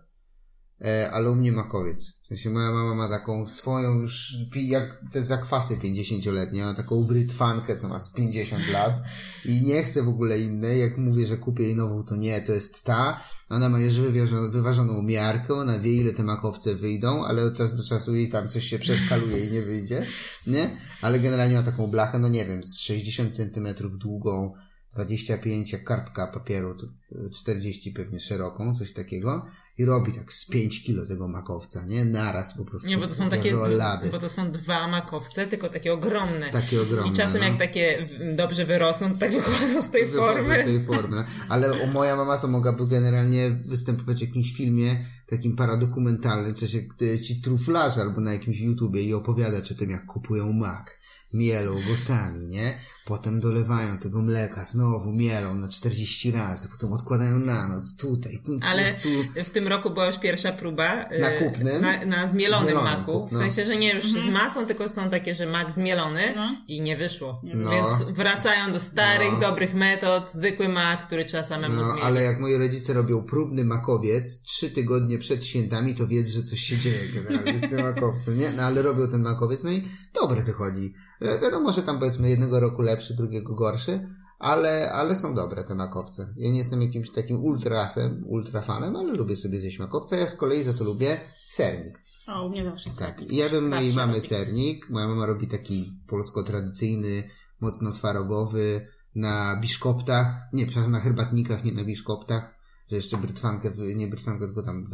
[0.81, 2.11] E, mnie makowiec.
[2.23, 7.75] W sensie moja mama ma taką swoją już, jak te zakwasy 50-letnie, ma taką brytwankę,
[7.75, 9.01] co ma z 50 lat
[9.45, 10.79] i nie chce w ogóle innej.
[10.79, 13.23] Jak mówię, że kupię jej nową, to nie, to jest ta.
[13.49, 17.77] Ona ma już wyważoną, wyważoną miarkę, ona wie ile te makowce wyjdą, ale od czasu
[17.77, 20.05] do czasu jej tam coś się przeskaluje i nie wyjdzie,
[20.47, 20.77] nie?
[21.01, 24.53] Ale generalnie ma taką blachę, no nie wiem, z 60 centymetrów długą,
[24.93, 29.45] 25 jak kartka papieru, to y, 40 pewnie szeroką, coś takiego
[29.81, 32.05] i robi tak z 5 kilo tego makowca, nie?
[32.05, 32.89] Naraz po prostu.
[32.89, 34.09] Nie, bo to są takie, rolady.
[34.09, 36.49] bo to są dwa makowce, tylko takie ogromne.
[36.49, 37.11] Takie ogromne.
[37.11, 37.47] I czasem no.
[37.47, 40.63] jak takie dobrze wyrosną, to tak wychodzą z tej Wychodzą formy.
[40.63, 41.23] z tej formy.
[41.49, 46.85] Ale o, moja mama to mogłaby generalnie występować w jakimś filmie takim paradokumentalnym, coś jak
[47.23, 50.97] ci truflarze albo na jakimś YouTubie i opowiadać o tym, jak kupują mak,
[51.33, 52.79] mielą go sami, nie?
[53.05, 58.59] Potem dolewają tego mleka, znowu mielą na 40 razy, potem odkładają na noc, tutaj, tu,
[58.61, 59.09] Ale prostu...
[59.45, 61.81] w tym roku była już pierwsza próba y, Na kupnym?
[61.81, 63.27] na, na zmielonym Zmielonym, maku.
[63.27, 63.39] W no.
[63.39, 66.55] sensie, że nie już z masą, tylko są takie, że mak zmielony No.
[66.67, 67.41] i nie wyszło.
[67.43, 67.69] No.
[67.71, 69.39] Więc wracają do starych, No.
[69.39, 72.03] dobrych metod, zwykły mak, który trzeba samemu No, zmielić.
[72.03, 76.59] ale jak moi rodzice robią próbny makowiec trzy tygodnie przed świętami, to wiedz, że coś
[76.59, 78.51] się dzieje generalnie z tym makowcem, nie?
[78.51, 79.83] No ale robią ten makowiec, no i
[80.21, 80.93] dobry wychodzi.
[81.21, 84.07] E, Wiadomo, że tam powiedzmy jednego roku lepszy, drugiego gorszy,
[84.39, 86.33] ale, ale są dobre te makowce.
[86.37, 90.15] Ja nie jestem jakimś takim ultrasem, ultrafanem, ale lubię sobie zjeść makowca.
[90.17, 91.17] Ja z kolei za to lubię
[91.49, 92.01] sernik.
[92.27, 92.97] O, u mnie zawsze Tak.
[92.97, 93.31] sernik.
[93.31, 94.27] I jadłem mojej Babcia mamy robi.
[94.27, 94.89] sernik.
[94.89, 97.23] Moja mama robi taki polsko-tradycyjny,
[97.61, 102.55] mocno twarogowy, na biszkoptach, nie, przepraszam, na herbatnikach, nie na biszkoptach,
[102.89, 104.85] że jeszcze brytwankę, nie brytwankę, tylko tam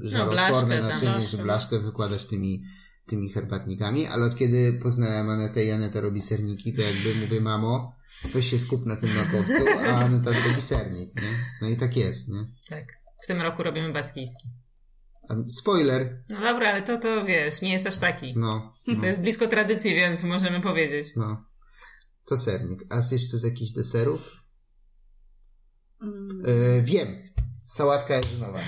[0.00, 1.44] żaroodporne blaszkę tam, naczynie, blaszkę, że no.
[1.44, 2.64] blaszkę wykładać tymi,
[3.06, 7.92] tymi herbatnikami, ale od kiedy poznałem Anetę i Aneta robi serniki, to jakby mówię, mamo,
[8.34, 11.38] weź się skup na tym makowcu, a Aneta zrobi sernik, nie?
[11.62, 12.46] No i tak jest, nie?
[12.68, 12.84] Tak.
[13.24, 14.48] W tym roku robimy baskijski.
[15.48, 18.34] Spoiler, No dobra, ale to, to wiesz, nie jest aż taki.
[18.36, 19.00] no, no.
[19.00, 21.06] To jest blisko tradycji, więc możemy powiedzieć.
[21.16, 21.44] No.
[22.26, 22.84] To sernik.
[22.90, 24.36] A z jeszcze z jakichś deserów?
[26.02, 26.28] Mm.
[26.46, 27.31] E, wiem.
[27.72, 28.58] Sałatka jarzynowa.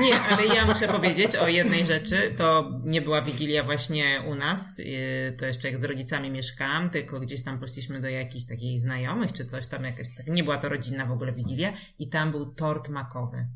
[0.00, 2.34] Nie, ale ja muszę powiedzieć o jednej rzeczy.
[2.36, 4.78] To nie była Wigilia właśnie u nas.
[4.78, 9.32] yy, To jeszcze jak z rodzicami mieszkałam, tylko gdzieś tam poszliśmy do jakichś takich znajomych
[9.32, 10.06] czy coś tam jakaś.
[10.16, 13.48] Tak, nie była to rodzinna w ogóle Wigilia i tam był tort makowy.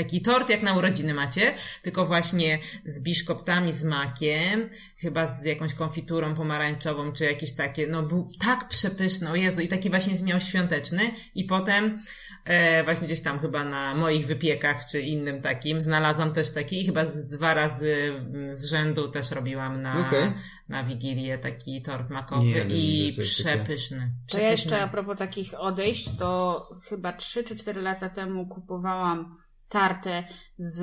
[0.00, 5.74] Taki tort jak na urodziny macie, tylko właśnie z biszkoptami, z makiem, chyba z jakąś
[5.74, 10.40] konfiturą pomarańczową, czy jakieś takie, no był tak przepyszny, o Jezu, i taki właśnie miał
[10.40, 11.00] świąteczny
[11.34, 11.98] i potem
[12.44, 16.86] e, właśnie gdzieś tam chyba na moich wypiekach, czy innym takim, znalazłam też taki i
[16.86, 20.32] chyba z dwa razy mm, z rzędu też robiłam na, Okej.
[20.68, 24.12] na Wigilię taki tort makowy Nie, no i przepyszny.
[24.30, 29.36] To ja jeszcze a propos takich odejść, to chyba 3 czy 4 lata temu kupowałam
[29.70, 30.24] tartę
[30.58, 30.80] z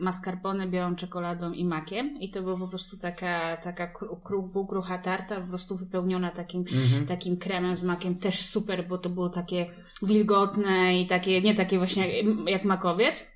[0.00, 4.98] mascarpone, białą czekoladą i makiem i to była po prostu taka, taka kru- kru- półkrucha
[4.98, 7.06] tarta, po prostu wypełniona takim, Mhm.
[7.06, 9.66] takim kremem z makiem, też super, bo to było takie
[10.02, 13.32] wilgotne i takie, nie takie właśnie jak, jak makowiec.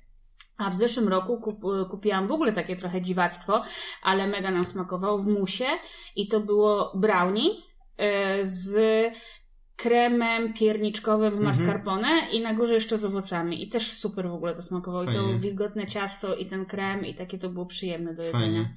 [0.57, 3.61] A w zeszłym roku kup, kupiłam w ogóle takie trochę dziwactwo,
[4.03, 5.65] ale mega nam smakowało w musie
[6.15, 7.49] i to było brownie
[7.97, 8.77] e, z
[9.77, 11.45] kremem pierniczkowym w Mhm.
[11.57, 13.63] mascarpone i na górze jeszcze z owocami.
[13.63, 15.03] I też super w ogóle to smakowało.
[15.03, 18.39] I to wilgotne ciasto i ten krem i takie to było przyjemne do jedzenia.
[18.45, 18.73] Fajnie.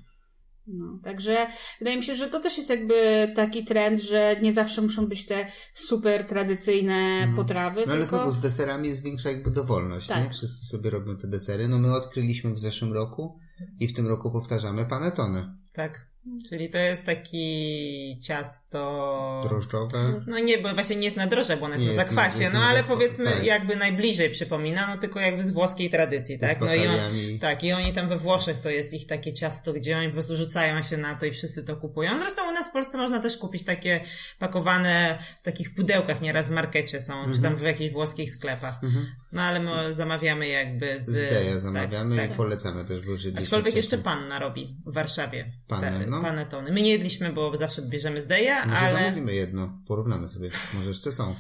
[0.66, 1.46] No, także
[1.78, 5.26] wydaje mi się, że to też jest jakby taki trend, że nie zawsze muszą być
[5.26, 7.36] te super tradycyjne Mhm.
[7.36, 8.16] potrawy, No ale tylko...
[8.16, 10.24] znowu z deserami jest większa jakby dowolność, Tak.
[10.24, 10.30] nie?
[10.30, 11.68] Wszyscy sobie robią te desery.
[11.68, 13.38] No my odkryliśmy w zeszłym roku
[13.80, 15.56] i w tym roku powtarzamy panetone.
[15.72, 16.10] Tak.
[16.48, 19.44] Czyli to jest taki ciasto...
[19.48, 20.20] Drożdżowe.
[20.26, 22.50] No nie, bo właśnie nie jest na drożdżach, bo ona jest Nie na jest zakwasie,
[22.52, 23.44] no ale powiedzmy tak.
[23.44, 26.61] jakby najbliżej przypomina, no tylko jakby z włoskiej tradycji, Z tak?
[26.61, 26.96] No i on,
[27.40, 30.37] tak, i oni tam we Włoszech to jest ich takie ciasto, gdzie oni po prostu
[30.37, 32.18] rzucają się na to i wszyscy to kupują.
[32.18, 34.00] Zresztą u nas w Polsce można też kupić takie
[34.38, 38.85] pakowane w takich pudełkach, nieraz w markecie są, czy tam w jakichś włoskich sklepach.
[38.85, 39.06] Mhm.
[39.33, 41.06] No ale my zamawiamy jakby z...
[41.06, 42.30] Z Deja tak, zamawiamy tak.
[42.30, 43.00] i polecamy też,
[43.38, 45.52] Aczkolwiek jeszcze panna robi w Warszawie.
[45.68, 46.23] Panę, te, no.
[46.23, 46.73] Panetony.
[46.73, 49.01] My nie jedliśmy, bo zawsze bierzemy z Deja, Może ale...
[49.05, 51.35] zamówimy jedno, porównamy sobie, może jeszcze są.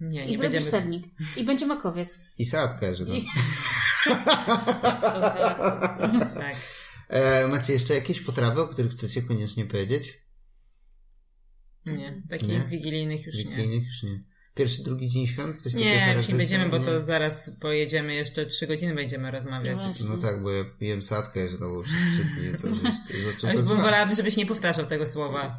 [0.00, 0.70] Nie, I nie zrobisz będziemy...
[0.70, 1.06] sernik.
[1.36, 2.20] I będzie makowiec.
[2.38, 3.14] I sałatkę, że no.
[3.14, 3.26] I-.
[6.34, 6.56] Tak.
[7.08, 10.18] e, Macie jeszcze jakieś potrawy, o których chcecie koniecznie powiedzieć?
[11.86, 12.60] Nie, takich Nie?
[12.60, 13.44] wigilijnych już nie.
[13.44, 14.24] Wigilijnych już nie.
[14.54, 15.62] Pierwszy, drugi dzień świąt?
[15.62, 19.76] Coś takiego Nie, już nie będziemy, bo to zaraz pojedziemy, jeszcze trzy godziny będziemy rozmawiać.
[19.76, 20.08] No.
[20.08, 23.32] No tak, bo ja sałatkę, że znowu przez trzy dni, to już to już Ale
[23.32, 23.80] zaczął bym smak.
[23.80, 25.56] wolałabym, żebyś nie powtarzał tego słowa.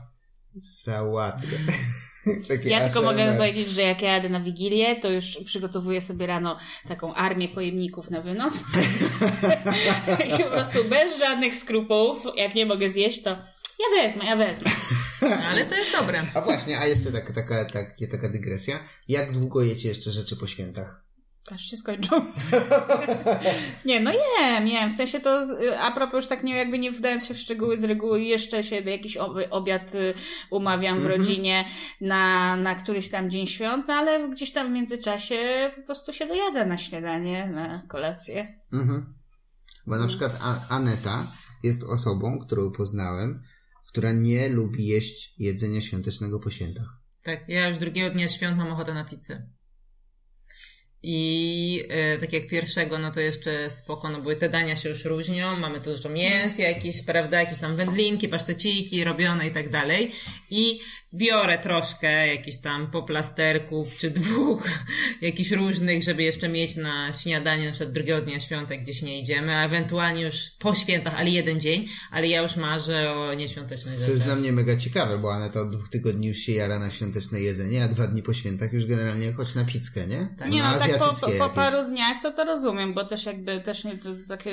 [0.62, 1.48] Sałatkę.
[2.48, 3.04] Takie Ja tylko ASMR.
[3.04, 7.50] mogę powiedzieć, że jak ja jadę na Wigilię, to już przygotowuję sobie rano taką armię
[7.50, 8.64] pojemników na wynos.
[10.44, 13.38] Po prostu bez żadnych skrupułów, jak nie mogę zjeść, to
[13.82, 14.72] ja wezmę, ja wezmę.
[15.52, 16.24] Ale to jest dobre.
[16.34, 18.80] A właśnie, a jeszcze taka, taka, taka, taka dygresja.
[19.08, 21.02] Jak długo jecie jeszcze rzeczy po świętach?
[21.52, 22.26] Aż się skończą.
[23.86, 24.90] nie, no jem, jem.
[24.90, 25.42] W sensie to,
[25.80, 28.76] a propos już tak nie, jakby nie wdając się w szczegóły z reguły, jeszcze się
[28.76, 30.14] jakiś ob- obiad y,
[30.52, 31.66] umawiam w rodzinie
[32.02, 36.28] na, na któryś tam dzień świąt, no ale gdzieś tam w międzyczasie po prostu się
[36.28, 38.62] dojada na śniadanie, na kolację.
[38.74, 39.14] Mhm.
[39.88, 41.28] Bo na przykład A- Aneta
[41.64, 43.44] jest osobą, którą poznałem,
[43.92, 46.98] która nie lubi jeść jedzenia świątecznego po świętach.
[47.24, 49.48] Tak, ja już drugiego dnia świąt mam ochotę na pizzę.
[51.04, 55.06] I e, tak jak pierwszego, no to jeszcze spoko, no bo te dania się już
[55.06, 60.12] różnią, mamy tu dużo mięs, jakieś, prawda, jakieś tam wędlinki, paszteciki robione i tak dalej.
[60.50, 60.80] I
[61.14, 64.70] biorę troszkę jakichś tam poplasterków, czy dwóch,
[65.22, 69.56] jakichś różnych, żeby jeszcze mieć na śniadanie, na przykład drugiego dnia świątek gdzieś nie idziemy,
[69.56, 74.12] a ewentualnie już po świętach, ale jeden dzień, ale ja już marzę o nieświątecznych Co
[74.12, 77.40] jest dla mnie mega ciekawe, bo Aneta od dwóch tygodni już się jara na świąteczne
[77.40, 80.36] jedzenie, a dwa dni po świętach już generalnie chodź na pizzkę, nie?
[80.40, 80.52] Tak.
[80.52, 83.84] Nie no, tak po, po, po paru dniach to to rozumiem, bo też jakby też
[83.84, 84.44] nie, to, tak,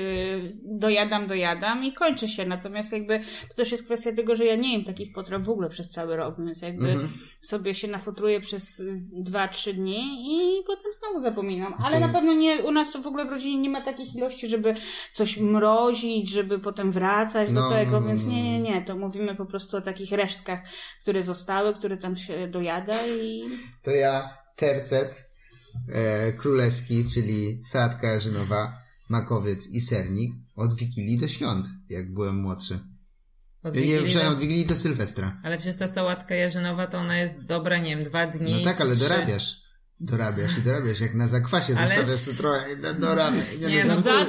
[0.65, 2.47] dojadam, dojadam i kończy się.
[2.47, 5.69] Natomiast jakby to też jest kwestia tego, że ja nie jem takich potraw w ogóle
[5.69, 7.13] przez cały rok, więc jakby Mhm.
[7.41, 11.75] sobie się nafutruję przez y, dwa, trzy dni i potem znowu zapominam.
[11.79, 14.49] Ale To- na pewno nie, u nas w ogóle w rodzinie nie ma takich ilości,
[14.49, 14.75] żeby
[15.13, 18.33] coś mrozić, żeby potem wracać No, do tego, no, no, więc no.
[18.33, 18.85] nie, nie, nie.
[18.85, 20.61] To mówimy po prostu o takich resztkach,
[21.03, 23.43] które zostały, które tam się dojada i
[23.83, 25.25] To ja tercet
[25.95, 28.73] e, królewski, czyli sałatka jarzynowa,
[29.09, 32.79] makowiec i sernik od Wigilii do świąt, jak byłem młodszy.
[33.63, 35.37] Od Nie, Wigilii przepraszam, do- od Wigilii do Sylwestra.
[35.43, 38.53] Ale przecież ta sałatka jarzynowa to ona jest dobra, nie wiem, dwa dni.
[38.53, 39.09] No tak, ale trzy.
[39.09, 39.69] dorabiasz.
[40.01, 43.45] Dorabiasz i dorabiasz, jak na zakwasie Ale zostawiasz to trochę, no, dorabiasz.
[43.69, 44.27] Nie, no, no,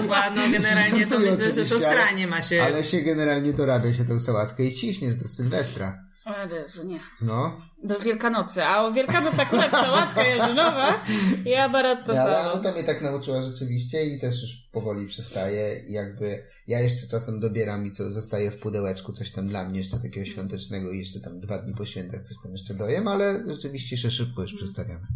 [0.00, 2.62] Chyba, no generalnie to myślę, że to stranie ma się.
[2.62, 5.94] Ale się generalnie dorabia się tę sałatkę i ciśniesz do Sylwestra.
[6.26, 7.00] O Jezu, nie.
[7.22, 7.60] No.
[7.82, 8.64] Do Wielkanocy.
[8.64, 11.04] A o Wielkanoc akurat sałatka jarzynowa
[11.46, 12.52] i aparat to Nie, ale samo.
[12.52, 17.40] Aneta mnie tak nauczyła rzeczywiście i też już powoli przestaje i jakby ja jeszcze czasem
[17.40, 21.20] dobieram i co zostaje w pudełeczku coś tam dla mnie jeszcze takiego świątecznego i jeszcze
[21.20, 25.06] tam dwa dni po świętach coś tam jeszcze dojem, ale rzeczywiście się szybko już przestawiamy.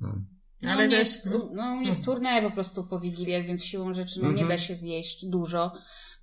[0.00, 0.14] No.
[0.62, 3.94] No, Ale też- Jest, no, u mnie jest turniej po prostu po Wigiliach, więc siłą
[3.94, 4.48] rzeczy no, nie Mhm.
[4.48, 5.72] da się zjeść dużo,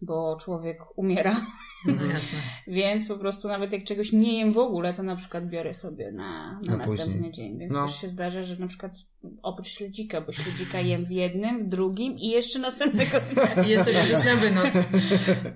[0.02, 1.46] bo człowiek umiera.
[1.86, 2.38] No jasne.
[2.68, 6.12] Więc po prostu nawet jak czegoś nie jem w ogóle, to na przykład biorę sobie
[6.12, 7.32] na, na Na następny później.
[7.32, 7.60] dzień.
[7.60, 7.86] Więc No.
[7.86, 8.92] też się zdarza, że na przykład
[9.44, 13.64] oprócz śledzika, bo śledzika jem w jednym, w drugim i jeszcze następnego dnia.
[13.66, 14.74] I jeszcze bierzesz na wynos.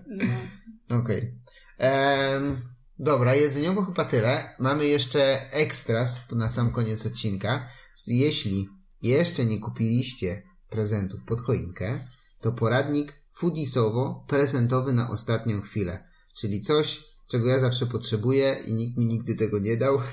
[0.08, 0.98] No.
[1.00, 1.34] Okej.
[1.78, 2.62] Em,
[3.00, 4.56] Dobra, jedzeniowo chyba tyle.
[4.60, 7.68] Mamy jeszcze ekstras na sam koniec odcinka.
[8.08, 8.68] Jeśli
[9.02, 12.00] jeszcze nie kupiliście prezentów pod choinkę,
[12.42, 16.04] to poradnik foodisowo-prezentowy na ostatnią chwilę.
[16.40, 20.00] Czyli coś, czego ja zawsze potrzebuję i nikt mi nigdy tego nie dał.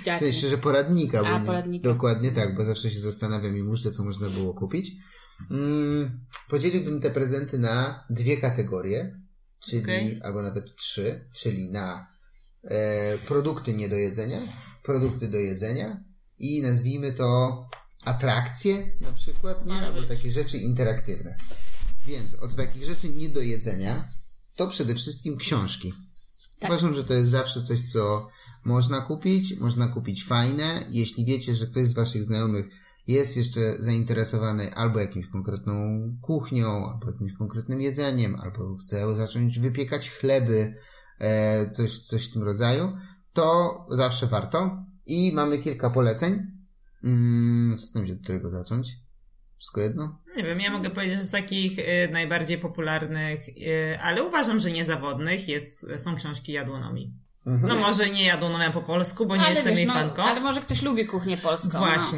[0.00, 0.18] W Tak.
[0.18, 1.20] sensie, że poradnika.
[1.20, 1.88] A, bo poradnika.
[1.88, 4.92] Dokładnie tak, bo zawsze się zastanawiam i muszę, co można było kupić.
[5.50, 9.20] Mm, podzieliłbym te prezenty na dwie kategorie,
[9.68, 10.20] czyli Okej.
[10.22, 12.06] albo nawet trzy, czyli na
[12.64, 14.40] e, produkty nie do jedzenia,
[14.82, 16.04] produkty do jedzenia
[16.38, 17.64] i nazwijmy to
[18.04, 19.72] atrakcje na przykład, nie?
[19.74, 21.36] Albo takie rzeczy interaktywne.
[22.08, 24.08] Więc od takich rzeczy nie do jedzenia
[24.56, 25.92] to przede wszystkim książki.
[26.58, 26.70] Tak.
[26.70, 28.28] Uważam, że to jest zawsze coś, co
[28.64, 30.84] można kupić, można kupić fajne.
[30.90, 32.66] Jeśli wiecie, że ktoś z waszych znajomych
[33.06, 35.74] jest jeszcze zainteresowany albo jakimś konkretną
[36.22, 40.74] kuchnią, albo jakimś konkretnym jedzeniem, albo chce zacząć wypiekać chleby,
[41.18, 42.92] e, coś, coś w tym rodzaju,
[43.32, 44.84] to zawsze warto.
[45.06, 46.42] I mamy kilka poleceń.
[47.04, 49.07] Mm, zastanawiam się, od którego zacząć.
[49.58, 50.18] Wszystko jedno?
[50.36, 54.70] Nie wiem, ja mogę powiedzieć, że z takich y, najbardziej popularnych, y, ale uważam, że
[54.70, 57.14] niezawodnych jest, są książki jadłonomii.
[57.46, 57.68] Mhm.
[57.68, 60.22] No może nie jadłonomia po polsku, bo nie ale jestem wiesz, jej no, fanką.
[60.22, 61.68] Ale może ktoś lubi kuchnię polską.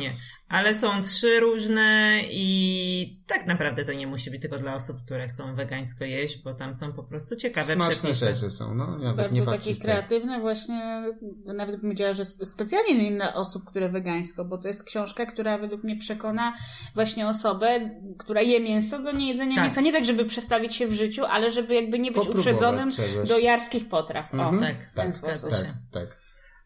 [0.08, 0.14] no.
[0.50, 5.28] Ale są trzy różne i tak naprawdę to nie musi być tylko dla osób, które
[5.28, 8.26] chcą wegańsko jeść, bo tam są po prostu ciekawe Smaczne przepisy.
[8.26, 8.86] rzeczy są, no.
[8.98, 9.84] Nawet Bardzo nie takie patrzeć, tak.
[9.84, 11.02] kreatywne właśnie,
[11.44, 15.58] nawet bym powiedziała, że spe- specjalnie dla osób, które wegańsko, bo to jest książka, która
[15.58, 16.52] według mnie przekona
[16.94, 19.64] właśnie osobę, która je mięso do niejedzenia Tak.
[19.64, 19.80] mięsa.
[19.80, 23.28] Nie tak, żeby przestawić się w życiu, ale żeby jakby nie być Popróbować uprzedzonym czegoś.
[23.28, 24.34] do jarskich potraw.
[24.34, 24.60] O, Mhm.
[24.62, 25.40] Tak, w ten tak, sposób.
[25.40, 25.74] zgadza się.
[25.90, 26.19] Tak, tak.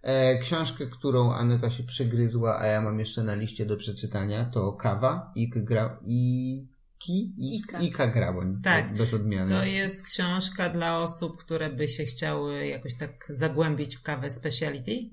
[0.04, 4.72] E, książkę, którą Aneta się przygryzła, a ja mam jeszcze na liście do przeczytania, to
[4.72, 5.98] Kawa Ik Gra...
[6.02, 7.34] Iki?
[7.38, 7.80] Ik, Ika.
[7.80, 8.60] Ika Graboń.
[8.62, 8.96] Tak.
[8.96, 9.50] Bez odmiany.
[9.50, 15.10] To jest książka dla osób, które by się chciały jakoś tak zagłębić w kawę speciality.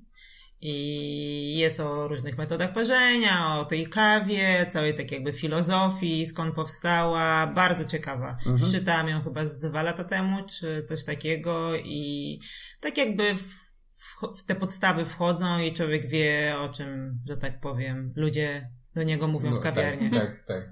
[0.63, 7.47] I jest o różnych metodach parzenia, o tej kawie, całej takiej jakby filozofii, skąd powstała.
[7.47, 8.37] Bardzo ciekawa.
[8.45, 8.71] Mhm.
[8.71, 12.39] Czytałam ją chyba z dwa lata temu, czy coś takiego i
[12.79, 13.70] tak jakby w,
[14.01, 19.03] w, w te podstawy wchodzą i człowiek wie o czym, że tak powiem, ludzie do
[19.03, 20.09] niego mówią No, w kawiarni.
[20.09, 20.45] Tak, tak.
[20.45, 20.69] tak.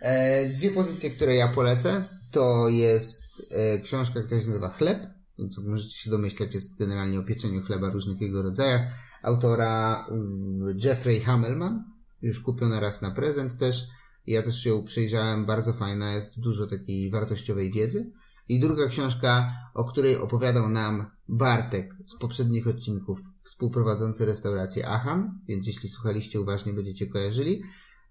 [0.00, 5.06] E, dwie pozycje, które ja polecę, to jest e, książka, która się nazywa Chleb,
[5.38, 8.82] więc jak możecie się domyślać, jest generalnie o pieczeniu chleba różnych jego rodzajach.
[9.22, 11.84] Autora mm, Jeffrey Hammelman,
[12.22, 13.86] już kupiona raz na prezent też.
[14.26, 18.12] Ja też ją przejrzałem, bardzo fajna, jest dużo takiej wartościowej wiedzy.
[18.50, 25.66] I druga książka, o której opowiadał nam Bartek z poprzednich odcinków, współprowadzący restaurację Achan, więc
[25.66, 27.62] jeśli słuchaliście uważnie, będziecie kojarzyli.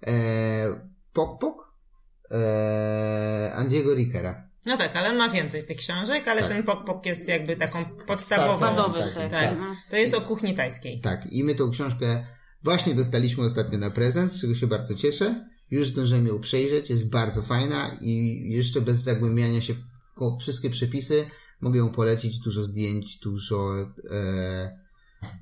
[0.08, 0.12] E,
[1.14, 1.74] Pok Pok
[2.32, 4.50] e, Andiego Rickera.
[4.66, 6.50] No tak, ale on ma więcej tych książek, ale Tak.
[6.50, 8.60] ten Pok Pok jest jakby taką podstawową.
[8.60, 9.32] Bazowy, Tak, tak.
[9.32, 9.60] tak.
[9.60, 9.76] no.
[9.90, 11.02] To jest o kuchni tajskiej.
[11.02, 12.26] Tak, i my tą książkę
[12.64, 15.50] właśnie dostaliśmy ostatnio na prezent, z czego się bardzo cieszę.
[15.72, 19.76] Już zdążyłem ją przejrzeć, jest bardzo fajna i jeszcze bez zagłębiania się
[20.40, 21.26] wszystkie przepisy
[21.62, 22.40] mogę polecić.
[22.40, 23.74] Dużo zdjęć, dużo
[24.12, 24.78] e,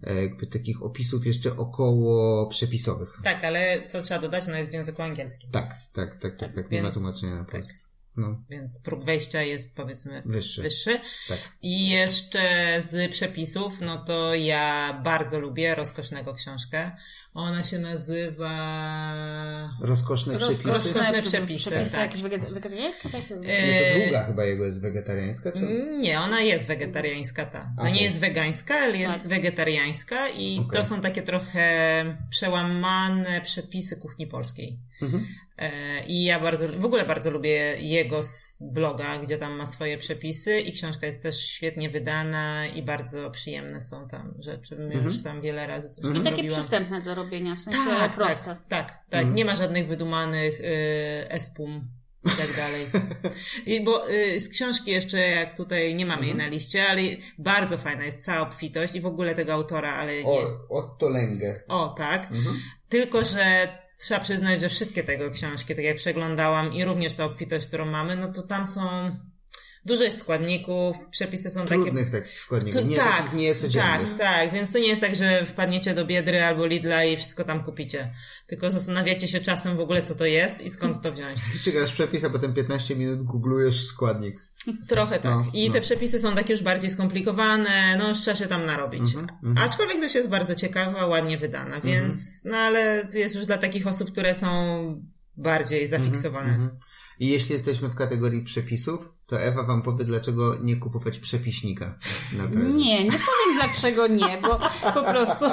[0.03, 3.19] e, jakby takich opisów jeszcze około przepisowych.
[3.23, 5.51] Tak, ale co trzeba dodać, ona jest w języku angielskim.
[5.51, 6.71] Tak, tak, tak, tak, tak.
[6.71, 7.51] Nie ma tłumaczenia na tak.
[7.51, 7.87] polski.
[8.17, 10.61] No, Więc próg wejścia jest powiedzmy wyższy.
[10.61, 10.99] wyższy.
[11.27, 11.39] Tak.
[11.61, 12.39] I jeszcze
[12.87, 16.91] z przepisów, no to ja bardzo lubię rozkosznego książkę.
[17.33, 18.51] Ona się nazywa.
[19.81, 20.67] Rozkoszne Roz- przepisy.
[20.67, 22.01] rozkoszne przepisy, Przepisy tak.
[22.01, 23.09] jakieś wege- wegetariańskie?
[23.09, 23.21] Tak?
[23.31, 25.59] E, Nie, to druga chyba jego jest wegetariańska, czy?
[25.59, 27.59] Mm, Nie, ona jest wegetariańska ta.
[27.61, 27.89] To Aha.
[27.89, 29.27] nie jest wegańska, ale jest Tak.
[29.29, 30.77] wegetariańska i Okej.
[30.81, 34.79] to są takie trochę przełamane przepisy kuchni polskiej.
[35.01, 35.27] Mhm.
[35.57, 38.21] E, I ja bardzo, w ogóle bardzo lubię jego
[38.61, 43.81] bloga, gdzie tam ma swoje przepisy i książka jest też świetnie wydana i bardzo przyjemne
[43.81, 44.75] są tam rzeczy.
[44.75, 45.03] My Mhm.
[45.05, 46.13] już tam wiele razy coś Mhm.
[46.13, 46.59] tam I takie robiłam.
[46.59, 48.45] przystępne do robienia, w sensie Tak, proste.
[48.45, 49.19] tak, tak, tak.
[49.19, 49.35] Mhm.
[49.35, 50.63] Nie ma żadnych wydumanych y,
[51.29, 51.87] espum
[52.25, 52.85] i tak dalej.
[53.75, 56.49] I bo y, z książki jeszcze, jak tutaj nie mamy jej Mhm.
[56.49, 57.01] na liście, ale
[57.37, 60.29] bardzo fajna jest cała obfitość i w ogóle tego autora, ale nie.
[60.29, 61.59] O, Otto Lenge.
[61.67, 62.23] O, tak.
[62.31, 62.59] Mhm.
[62.89, 63.67] Tylko, że
[63.97, 68.15] trzeba przyznać, że wszystkie tego książki, tak jak przeglądałam i również ta obfitość, którą mamy,
[68.15, 69.11] no to tam są
[69.87, 74.09] dużo jest składników, przepisy są takie Trudnych takich składników, to, nie tak, takich niecodziennych.
[74.09, 77.43] tak, tak, więc to nie jest tak, że wpadniecie do Biedry albo Lidla i wszystko
[77.43, 78.11] tam kupicie.
[78.47, 81.37] Tylko zastanawiacie się czasem w ogóle, co to jest i skąd to wziąć.
[81.63, 84.46] Czytasz przepis, a potem 15 minut googlujesz składnik.
[84.87, 85.31] Trochę tak.
[85.31, 85.73] No, I no.
[85.73, 89.15] te przepisy są takie już bardziej skomplikowane, no już trzeba się tam narobić.
[89.15, 89.67] Mhm, mhm.
[89.67, 94.11] Aczkolwiek też jest bardzo ciekawa, ładnie wydana, więc, no ale jest już dla takich osób,
[94.11, 94.47] które są
[95.37, 96.49] bardziej zafiksowane.
[96.49, 96.79] Mhm.
[97.19, 101.99] I jeśli jesteśmy w kategorii przepisów, to Ewa wam powie, dlaczego nie kupować przepiśnika
[102.37, 102.75] na prezent.
[102.75, 104.59] Nie, nie powiem dlaczego nie, bo
[104.93, 105.45] po prostu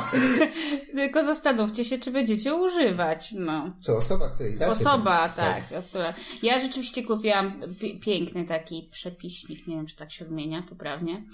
[0.96, 3.32] tylko zastanówcie się, czy będziecie używać.
[3.32, 3.76] No.
[3.80, 4.72] Co osoba, której dacie?
[4.72, 5.62] Osoba, to- tak.
[5.88, 6.14] Która...
[6.42, 11.24] Ja rzeczywiście kupiłam pi- piękny taki przepiśnik, nie wiem, czy tak się odmienia poprawnie.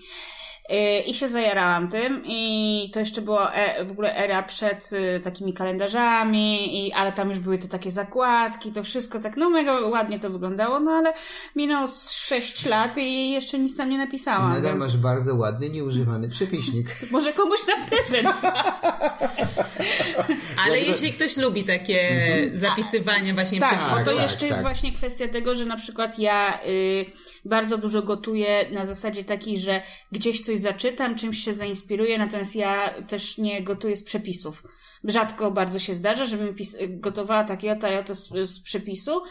[0.68, 5.20] Yy, I się zajarałam tym i to jeszcze było e, w ogóle era przed y,
[5.24, 9.80] takimi kalendarzami, i, ale tam już były te takie zakładki, to wszystko tak, no mega
[9.80, 11.12] ładnie to wyglądało, no ale
[11.56, 15.70] minęło z 6 lat i jeszcze nic tam nie napisałam, nadal więc masz bardzo ładny,
[15.70, 16.86] nieużywany przepiśnik.
[17.10, 18.36] może komuś na prezent.
[20.66, 22.10] Ale jeśli ktoś lubi takie
[22.54, 24.62] zapisywanie właśnie Tak, przepisów, bo to tak, jeszcze jest tak.
[24.62, 27.06] właśnie kwestia tego, że na przykład ja y,
[27.44, 32.94] bardzo dużo gotuję na zasadzie takiej, że gdzieś coś zaczytam, czymś się zainspiruję, natomiast ja
[33.08, 34.62] też nie gotuję z przepisów.
[35.04, 36.54] Rzadko bardzo się zdarza, żebym
[36.88, 39.22] gotowała tak jota jota z, z przepisu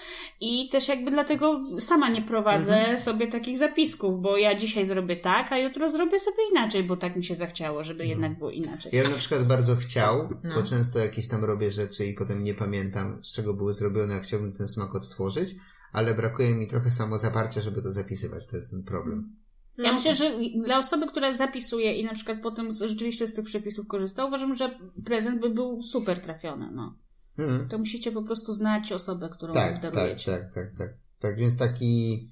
[0.42, 2.98] i też jakby dlatego sama nie prowadzę Mhm.
[3.00, 7.16] sobie takich zapisków, bo ja dzisiaj zrobię tak, a jutro zrobię sobie inaczej, bo tak
[7.16, 8.92] mi się zachciało, żeby jednak było inaczej.
[8.96, 10.56] Ja na przykład bardzo chciał, No.
[10.56, 14.20] bo często jakieś tam robię rzeczy i potem nie pamiętam, z czego były zrobione, a
[14.20, 15.56] chciałbym ten smak odtworzyć,
[15.94, 18.48] ale brakuje mi trochę samozaparcia, żeby to zapisywać.
[18.48, 19.36] To jest ten problem.
[19.84, 20.32] Ja myślę, że
[20.64, 24.80] dla osoby, która zapisuje i na przykład potem rzeczywiście z tych przepisów korzysta, uważam, że
[25.06, 26.72] prezent by był super trafiony.
[26.72, 26.96] No.
[27.38, 27.70] Mhm.
[27.70, 30.32] To musicie po prostu znać osobę, którą Tak, tak, darujecie.
[30.32, 30.90] tak, tak, tak.
[31.20, 32.32] Tak więc taki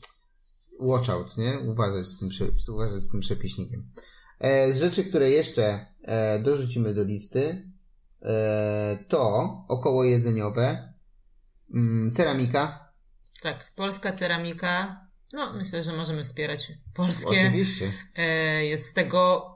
[0.80, 1.60] watch out, nie?
[1.60, 2.30] Uważać z tym,
[2.74, 3.90] uważać z tym przepiśnikiem.
[4.40, 7.72] E, z rzeczy, które jeszcze e, dorzucimy do listy,
[8.22, 10.94] e, to około jedzeniowe,
[11.74, 12.88] mm, ceramika,
[13.42, 15.07] Tak, polska ceramika.
[15.34, 17.42] No, myślę, że możemy wspierać polskie.
[17.48, 17.92] oczywiście.
[18.16, 19.52] E, jest z tego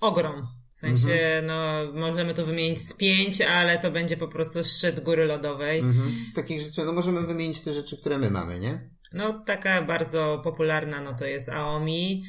[0.00, 0.46] ogrom.
[0.74, 1.46] W sensie, Mhm.
[1.46, 5.78] no, możemy tu wymienić z pięć, ale to będzie po prostu szczyt góry lodowej.
[5.80, 6.24] Mhm.
[6.26, 8.90] Z takich rzeczy, no możemy wymienić te rzeczy, które my mamy, nie?
[9.12, 12.24] No, taka bardzo popularna, no to jest Aomi,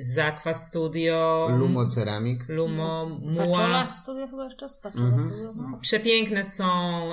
[0.00, 2.44] Zakwa Studio, Lumo Ceramik.
[2.48, 3.46] Lumo, Muła.
[3.46, 5.22] Paczola studio chyba jeszcze Mhm.
[5.22, 5.52] studio.
[5.56, 5.78] No.
[5.80, 6.64] Przepiękne są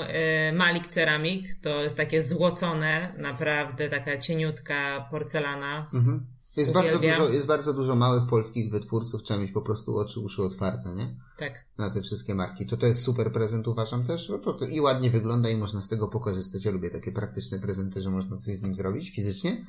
[0.01, 5.89] e, Malik Ceramik, to jest takie złocone, naprawdę taka cieniutka porcelana.
[5.93, 6.25] Mhm.
[6.57, 7.19] Jest bardzo, Uwielbiam.
[7.19, 11.15] dużo, jest bardzo dużo małych polskich wytwórców, trzeba mieć po prostu oczy, uszy otwarte, nie?
[11.37, 11.65] Tak.
[11.77, 12.65] na te wszystkie marki.
[12.65, 14.29] To to jest super prezent, uważam też.
[14.29, 16.65] No to, to i ładnie wygląda i można z tego pokorzystać.
[16.65, 19.65] Ja lubię takie praktyczne prezenty, że można coś z nim zrobić fizycznie.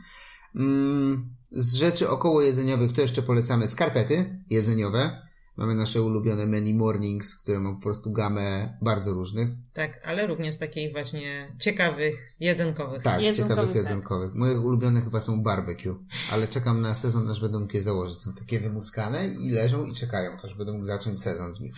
[0.56, 5.22] Mm, z rzeczy około jedzeniowych to jeszcze polecamy skarpety jedzeniowe.
[5.56, 9.48] Mamy nasze ulubione Many Mornings, które ma po prostu gamę bardzo różnych.
[9.72, 13.02] Tak, ale również takich właśnie ciekawych, jedzenkowych.
[13.02, 13.90] Tak, Jedzonkowych, ciekawych tak.
[13.90, 14.34] jedzenkowych.
[14.34, 15.94] Moje ulubione chyba są barbecue,
[16.32, 18.18] ale czekam na sezon, aż będę mógł je założyć.
[18.18, 21.74] Są takie wymuskane i leżą i czekają, aż będę mógł zacząć sezon w nich.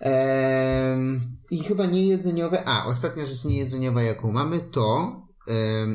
[0.00, 2.62] Ehm, I chyba nie jedzeniowe.
[2.64, 5.16] A, ostatnia rzecz niejedzeniowa, jaką mamy, to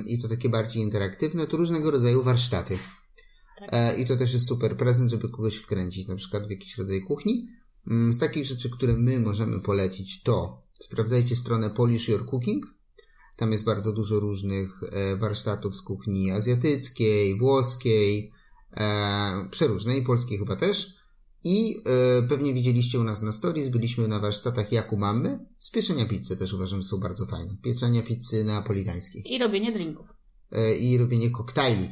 [0.06, 2.78] i to takie bardziej interaktywne, to różnego rodzaju warsztaty.
[3.60, 3.70] Tak.
[3.72, 7.02] E, I to też jest super prezent, żeby kogoś wkręcić, na przykład w jakiś rodzaj
[7.02, 7.48] kuchni.
[7.88, 12.66] Mm, Z takich rzeczy, które my możemy polecić, to sprawdzajcie stronę Polish Your Cooking.
[13.36, 18.32] Tam jest bardzo dużo różnych e, warsztatów z kuchni azjatyckiej, włoskiej,
[18.74, 20.99] e, przeróżnej, polskiej chyba też.
[21.44, 25.40] I e, pewnie widzieliście u nas na stories, byliśmy na warsztatach Jaku Mamy.
[25.58, 27.58] Z pieczenia pizzy też uważam, są bardzo fajne.
[27.64, 29.34] Pieczenia pizzy neapolitańskiej.
[29.34, 30.08] I robienie drinków.
[30.52, 31.90] E, I robienie koktajli.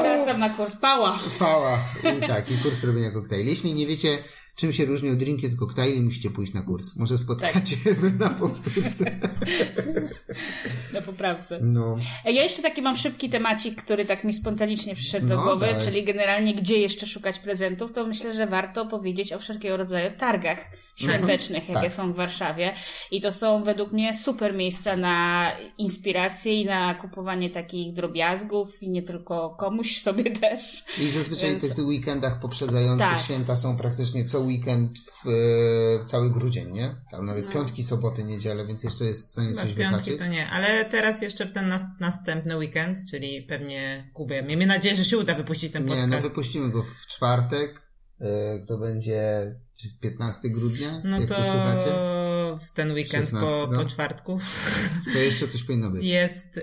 [0.00, 1.18] Wracam na kurs pała.
[1.18, 1.78] Chwała.
[2.18, 3.48] I tak, i kurs robienia koktajli.
[3.48, 4.18] Jeśli nie wiecie,
[4.56, 6.96] czym się różnią drinki od koktajli, musicie pójść na kurs.
[6.96, 9.18] Może spotkacie wy na powtórce.
[10.94, 11.58] Na poprawce.
[11.62, 11.96] No.
[12.24, 15.84] Ja jeszcze taki mam szybki temacik, który tak mi spontanicznie przyszedł do No, głowy, dawaj.
[15.84, 20.58] czyli generalnie gdzie jeszcze szukać prezentów, to myślę, że warto powiedzieć o wszelkiego rodzaju targach
[20.96, 21.92] świątecznych, jakie Tak.
[21.92, 22.72] są w Warszawie.
[23.10, 25.46] I to są według mnie super miejsca na
[25.78, 30.84] inspirację i na kupowanie takich drobiazgów i nie tylko komuś, sobie też.
[30.98, 33.20] I zazwyczaj Więc- w tych weekendach poprzedzających Tak.
[33.20, 35.28] święta są praktycznie co weekend w
[36.02, 36.94] e, cały grudzień, nie?
[37.10, 37.52] Tam nawet No.
[37.52, 40.18] piątki, soboty, niedziele, więc jeszcze jest w stanie Chyba coś piątki wypaczyć.
[40.18, 44.42] to nie, ale teraz jeszcze w ten nas, następny weekend, czyli pewnie Kubę.
[44.42, 46.10] Miejmy nadzieję, że się uda wypuścić ten Nie, podcast.
[46.10, 47.82] no wypuścimy go w czwartek.
[48.20, 49.54] E, To będzie
[50.00, 51.90] 15 grudnia, No jak to, to słuchacie.
[52.66, 53.82] w ten weekend 16, po, no.
[53.82, 54.38] po czwartku
[55.12, 56.04] To jeszcze coś powinno być.
[56.18, 56.62] jest y,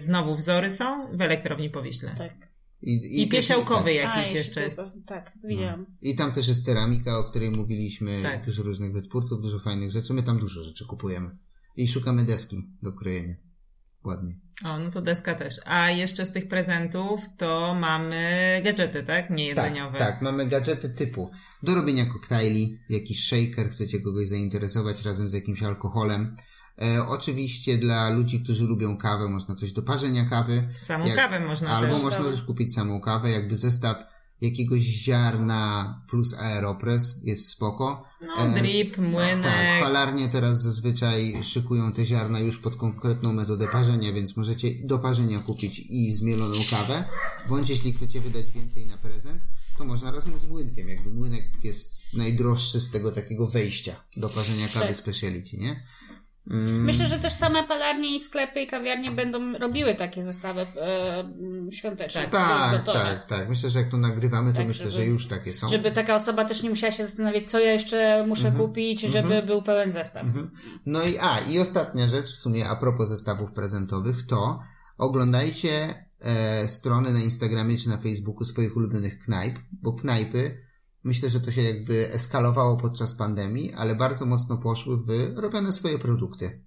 [0.00, 2.14] znowu wzory są w elektrowni Powiśle.
[2.18, 2.47] Tak.
[2.82, 3.94] I, I piesiełkowy tak.
[3.94, 4.80] jakiś A, jeszcze jest.
[5.06, 5.86] Tak, widziałam.
[6.00, 8.44] I tam też jest ceramika, o której mówiliśmy, Tak.
[8.44, 10.14] dużo różnych wytwórców, dużo fajnych rzeczy.
[10.14, 11.30] My tam dużo rzeczy kupujemy.
[11.76, 13.34] I szukamy deski do krojenia.
[14.04, 14.38] Ładnie.
[14.64, 15.54] O, no to deska też.
[15.64, 19.30] A jeszcze z tych prezentów to mamy gadżety, tak?
[19.30, 19.98] Nie jedzeniowe.
[19.98, 21.30] Tak, tak, mamy gadżety typu
[21.62, 26.36] do robienia koktajli, jakiś shaker, chcecie kogoś zainteresować razem z jakimś alkoholem.
[26.82, 30.68] E, oczywiście dla ludzi, którzy lubią kawę, można coś do parzenia kawy.
[30.80, 32.02] Samą Jak- kawę można Albo też.
[32.02, 34.04] można też kupić samą kawę, jakby zestaw
[34.40, 38.04] jakiegoś ziarna plus aeropress jest spoko.
[38.26, 39.42] No, E, drip, młynek.
[39.42, 44.98] Tak, palarnie teraz zazwyczaj szykują te ziarna już pod konkretną metodę parzenia, więc możecie do
[44.98, 47.04] parzenia kupić i zmieloną kawę,
[47.48, 49.42] bądź jeśli chcecie wydać więcej na prezent,
[49.78, 54.68] to można razem z młynkiem, jakby młynek jest najdroższy z tego takiego wejścia do parzenia
[54.68, 54.96] kawy Tak.
[54.96, 55.82] speciality, nie?
[56.50, 61.18] Mm, Myślę, że też same palarnie i sklepy i kawiarnie będą robiły takie zestawy e,
[61.20, 62.28] m, świąteczne.
[62.28, 62.98] tak, gotowe.
[63.04, 63.48] tak, tak.
[63.48, 65.68] Myślę, że jak to nagrywamy, to Tak, myślę, żeby- że już takie są.
[65.68, 68.66] Żeby taka osoba też nie musiała się zastanawiać, co ja jeszcze muszę Mhm.
[68.66, 70.26] kupić, żeby był pełen zestaw.
[70.86, 74.60] No i a, i ostatnia rzecz, w sumie a propos zestawów prezentowych, to
[74.98, 80.67] oglądajcie e, strony na Instagramie czy na Facebooku swoich ulubionych knajp, bo knajpy
[81.04, 85.98] Myślę, że to się jakby eskalowało podczas pandemii, ale bardzo mocno poszły w robione swoje
[85.98, 86.64] produkty.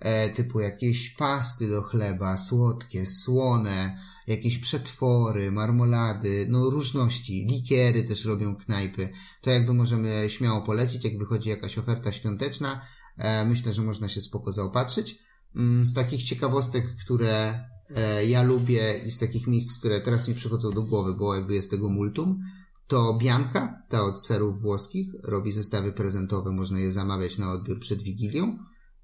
[0.00, 8.24] E, typu jakieś pasty do chleba, słodkie, słone, jakieś przetwory, marmolady, no różności, likiery też
[8.24, 9.08] robią knajpy.
[9.42, 12.80] To jakby możemy śmiało polecić, jak wychodzi jakaś oferta świąteczna.
[13.16, 15.18] E, myślę, że można się spoko zaopatrzyć.
[15.56, 17.64] Mm, z takich ciekawostek, które
[17.96, 21.54] e, ja lubię i z takich miejsc, które teraz mi przychodzą do głowy, bo jakby
[21.54, 22.40] jest tego multum,
[22.86, 28.02] to Bianka, ta od serów włoskich, robi zestawy prezentowe, można je zamawiać na odbiór przed
[28.02, 28.58] Wigilią.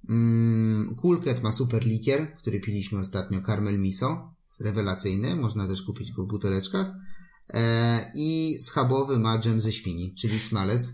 [0.09, 6.25] Mm, Coolcat ma super likier, który piliśmy ostatnio, Carmel Miso, rewelacyjny, można też kupić go
[6.25, 6.87] w buteleczkach.
[7.49, 10.93] E, I schabowy ma dżem ze świni, czyli smalec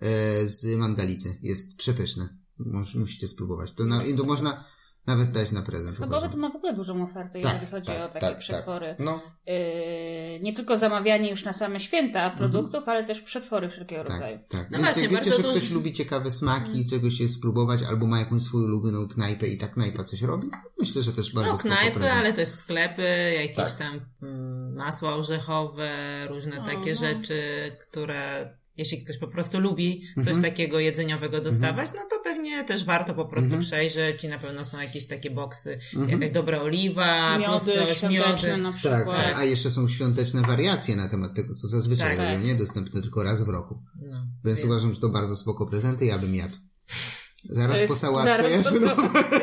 [0.00, 1.38] e, z mangalicy.
[1.42, 2.28] Jest przepyszny.
[2.58, 3.72] Mus, musicie spróbować.
[3.72, 4.64] To, na, to można
[5.06, 5.94] nawet dać na prezent.
[5.94, 8.86] Schabowy to ma w ogóle dużą ofertę, Tak, jeżeli chodzi tak, o takie tak, przetwory.
[8.88, 8.98] tak.
[9.06, 14.34] No, Yy, nie tylko zamawianie już na same święta produktów, ale też przetwory wszelkiego rodzaju.
[14.34, 14.38] Mhm.
[14.48, 14.70] tak, tak.
[14.70, 17.82] No Więc właśnie, jak wiecie, że dużo- ktoś lubi ciekawe smaki i czegoś się spróbować,
[17.82, 20.50] albo ma jakąś swoją ulubioną knajpę i ta knajpa coś robi,
[20.80, 22.18] myślę, że też bardzo No knajpy, prezent.
[22.18, 23.72] ale też sklepy, jakieś Tak.
[23.72, 25.90] tam mm, masła orzechowe,
[26.28, 26.98] różne No, takie no.
[27.00, 27.42] rzeczy,
[27.80, 30.42] które jeśli ktoś po prostu lubi coś Mhm.
[30.42, 33.62] takiego jedzeniowego dostawać, no to pewnie też warto po prostu Mhm.
[33.62, 36.10] przejrzeć i na pewno są jakieś takie boksy, Mhm.
[36.10, 38.62] jakaś dobra oliwa, Miody plus coś, świąteczne miody.
[38.62, 39.32] na Tak, przykład.
[39.36, 42.44] a jeszcze są świąteczne wariacje na temat tego, co zazwyczaj Tak, robią, tak.
[42.44, 42.54] nie?
[42.54, 43.78] Dostępne tylko raz w roku.
[44.10, 44.68] No, Więc Wiem.
[44.70, 46.56] uważam, że to bardzo spoko prezenty, ja bym jadł.
[47.50, 48.80] Zaraz po sałatce zaraz po jeszcze.
[48.94, 49.40] sałatce.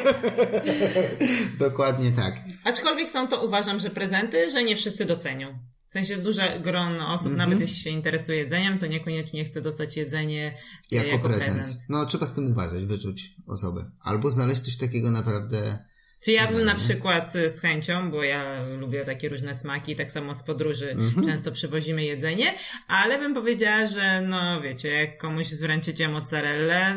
[1.59, 2.33] Dokładnie tak.
[2.63, 5.59] Aczkolwiek są to uważam, że prezenty, że nie wszyscy docenią.
[5.91, 7.37] W sensie duże grono osób, Mhm.
[7.49, 10.47] nawet jeśli się interesuje jedzeniem, to niekoniecznie chce dostać jedzenie
[10.91, 11.57] e, Jako, jako, prezent.
[11.57, 11.79] prezent.
[11.89, 13.91] No, trzeba z tym uważać, wyczuć osobę.
[14.01, 15.85] Albo znaleźć coś takiego naprawdę...
[16.23, 20.11] Czy ja bym na przykład y, z chęcią, bo ja lubię takie różne smaki, tak
[20.11, 21.27] samo z podróży Mhm.
[21.27, 22.53] często przywozimy jedzenie,
[22.87, 26.95] ale bym powiedziała, że no wiecie, jak komuś wręczycie mozzarellę,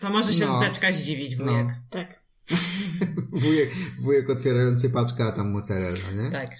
[0.00, 0.58] to może się No.
[0.62, 1.68] zdeczka zdziwić wujek.
[1.90, 2.22] Tak.
[3.42, 3.70] wujek,
[4.00, 6.30] wujek otwierający paczkę, a tam mozzarella, nie?
[6.30, 6.50] Tak.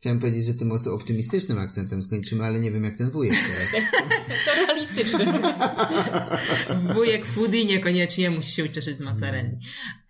[0.00, 3.84] Chciałem powiedzieć, że tym oso- optymistycznym akcentem skończymy, ale nie wiem jak ten wujek teraz.
[4.44, 5.24] To realistyczne.
[6.94, 9.58] Wujek foodie niekoniecznie musi się ucieszyć z mozzarelli.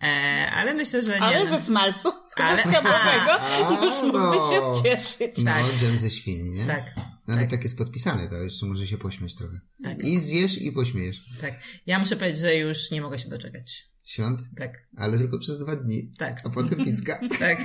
[0.02, 0.06] E,
[0.54, 1.20] ale myślę, że nie.
[1.22, 1.50] Ale no.
[1.50, 4.74] ze smalcu, Ale- ze schabowego A, już mógłby no.
[4.74, 5.38] się cieszyć.
[5.38, 5.76] No, Tak.
[5.78, 6.64] dżem ze świni, nie?
[6.66, 6.94] Tak,
[7.26, 7.50] Nawet tak.
[7.50, 9.60] tak jest podpisane, to jeszcze może się pośmiać trochę.
[9.84, 11.20] tak, I zjesz i pośmiejesz.
[11.40, 11.54] tak.
[11.86, 13.89] Ja muszę powiedzieć, że już nie mogę się doczekać.
[14.04, 16.12] Świąt, Tak, ale tylko przez dwa dni.
[16.18, 17.20] tak, A potem pizka.
[17.38, 17.58] tak.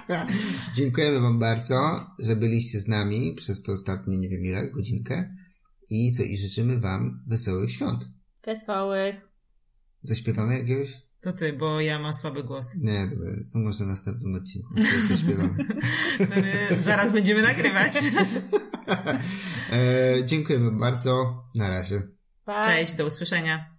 [0.76, 5.34] Dziękujemy Wam bardzo, że byliście z nami przez to ostatnie, nie wiem ile, godzinkę.
[5.90, 8.08] I co, i życzymy Wam wesołych świąt.
[8.44, 9.16] Wesołych.
[10.02, 11.02] Zaśpiewamy jakiegoś?
[11.20, 14.74] To ty, bo ja mam słaby głos, Nie, dobra, to może w następnym odcinku
[15.08, 15.64] zaśpiewamy.
[16.14, 17.92] który zaraz będziemy nagrywać.
[19.72, 21.42] e, dziękujemy bardzo.
[21.54, 22.02] Na razie.
[22.44, 22.64] Pa.
[22.64, 23.71] Cześć, do usłyszenia.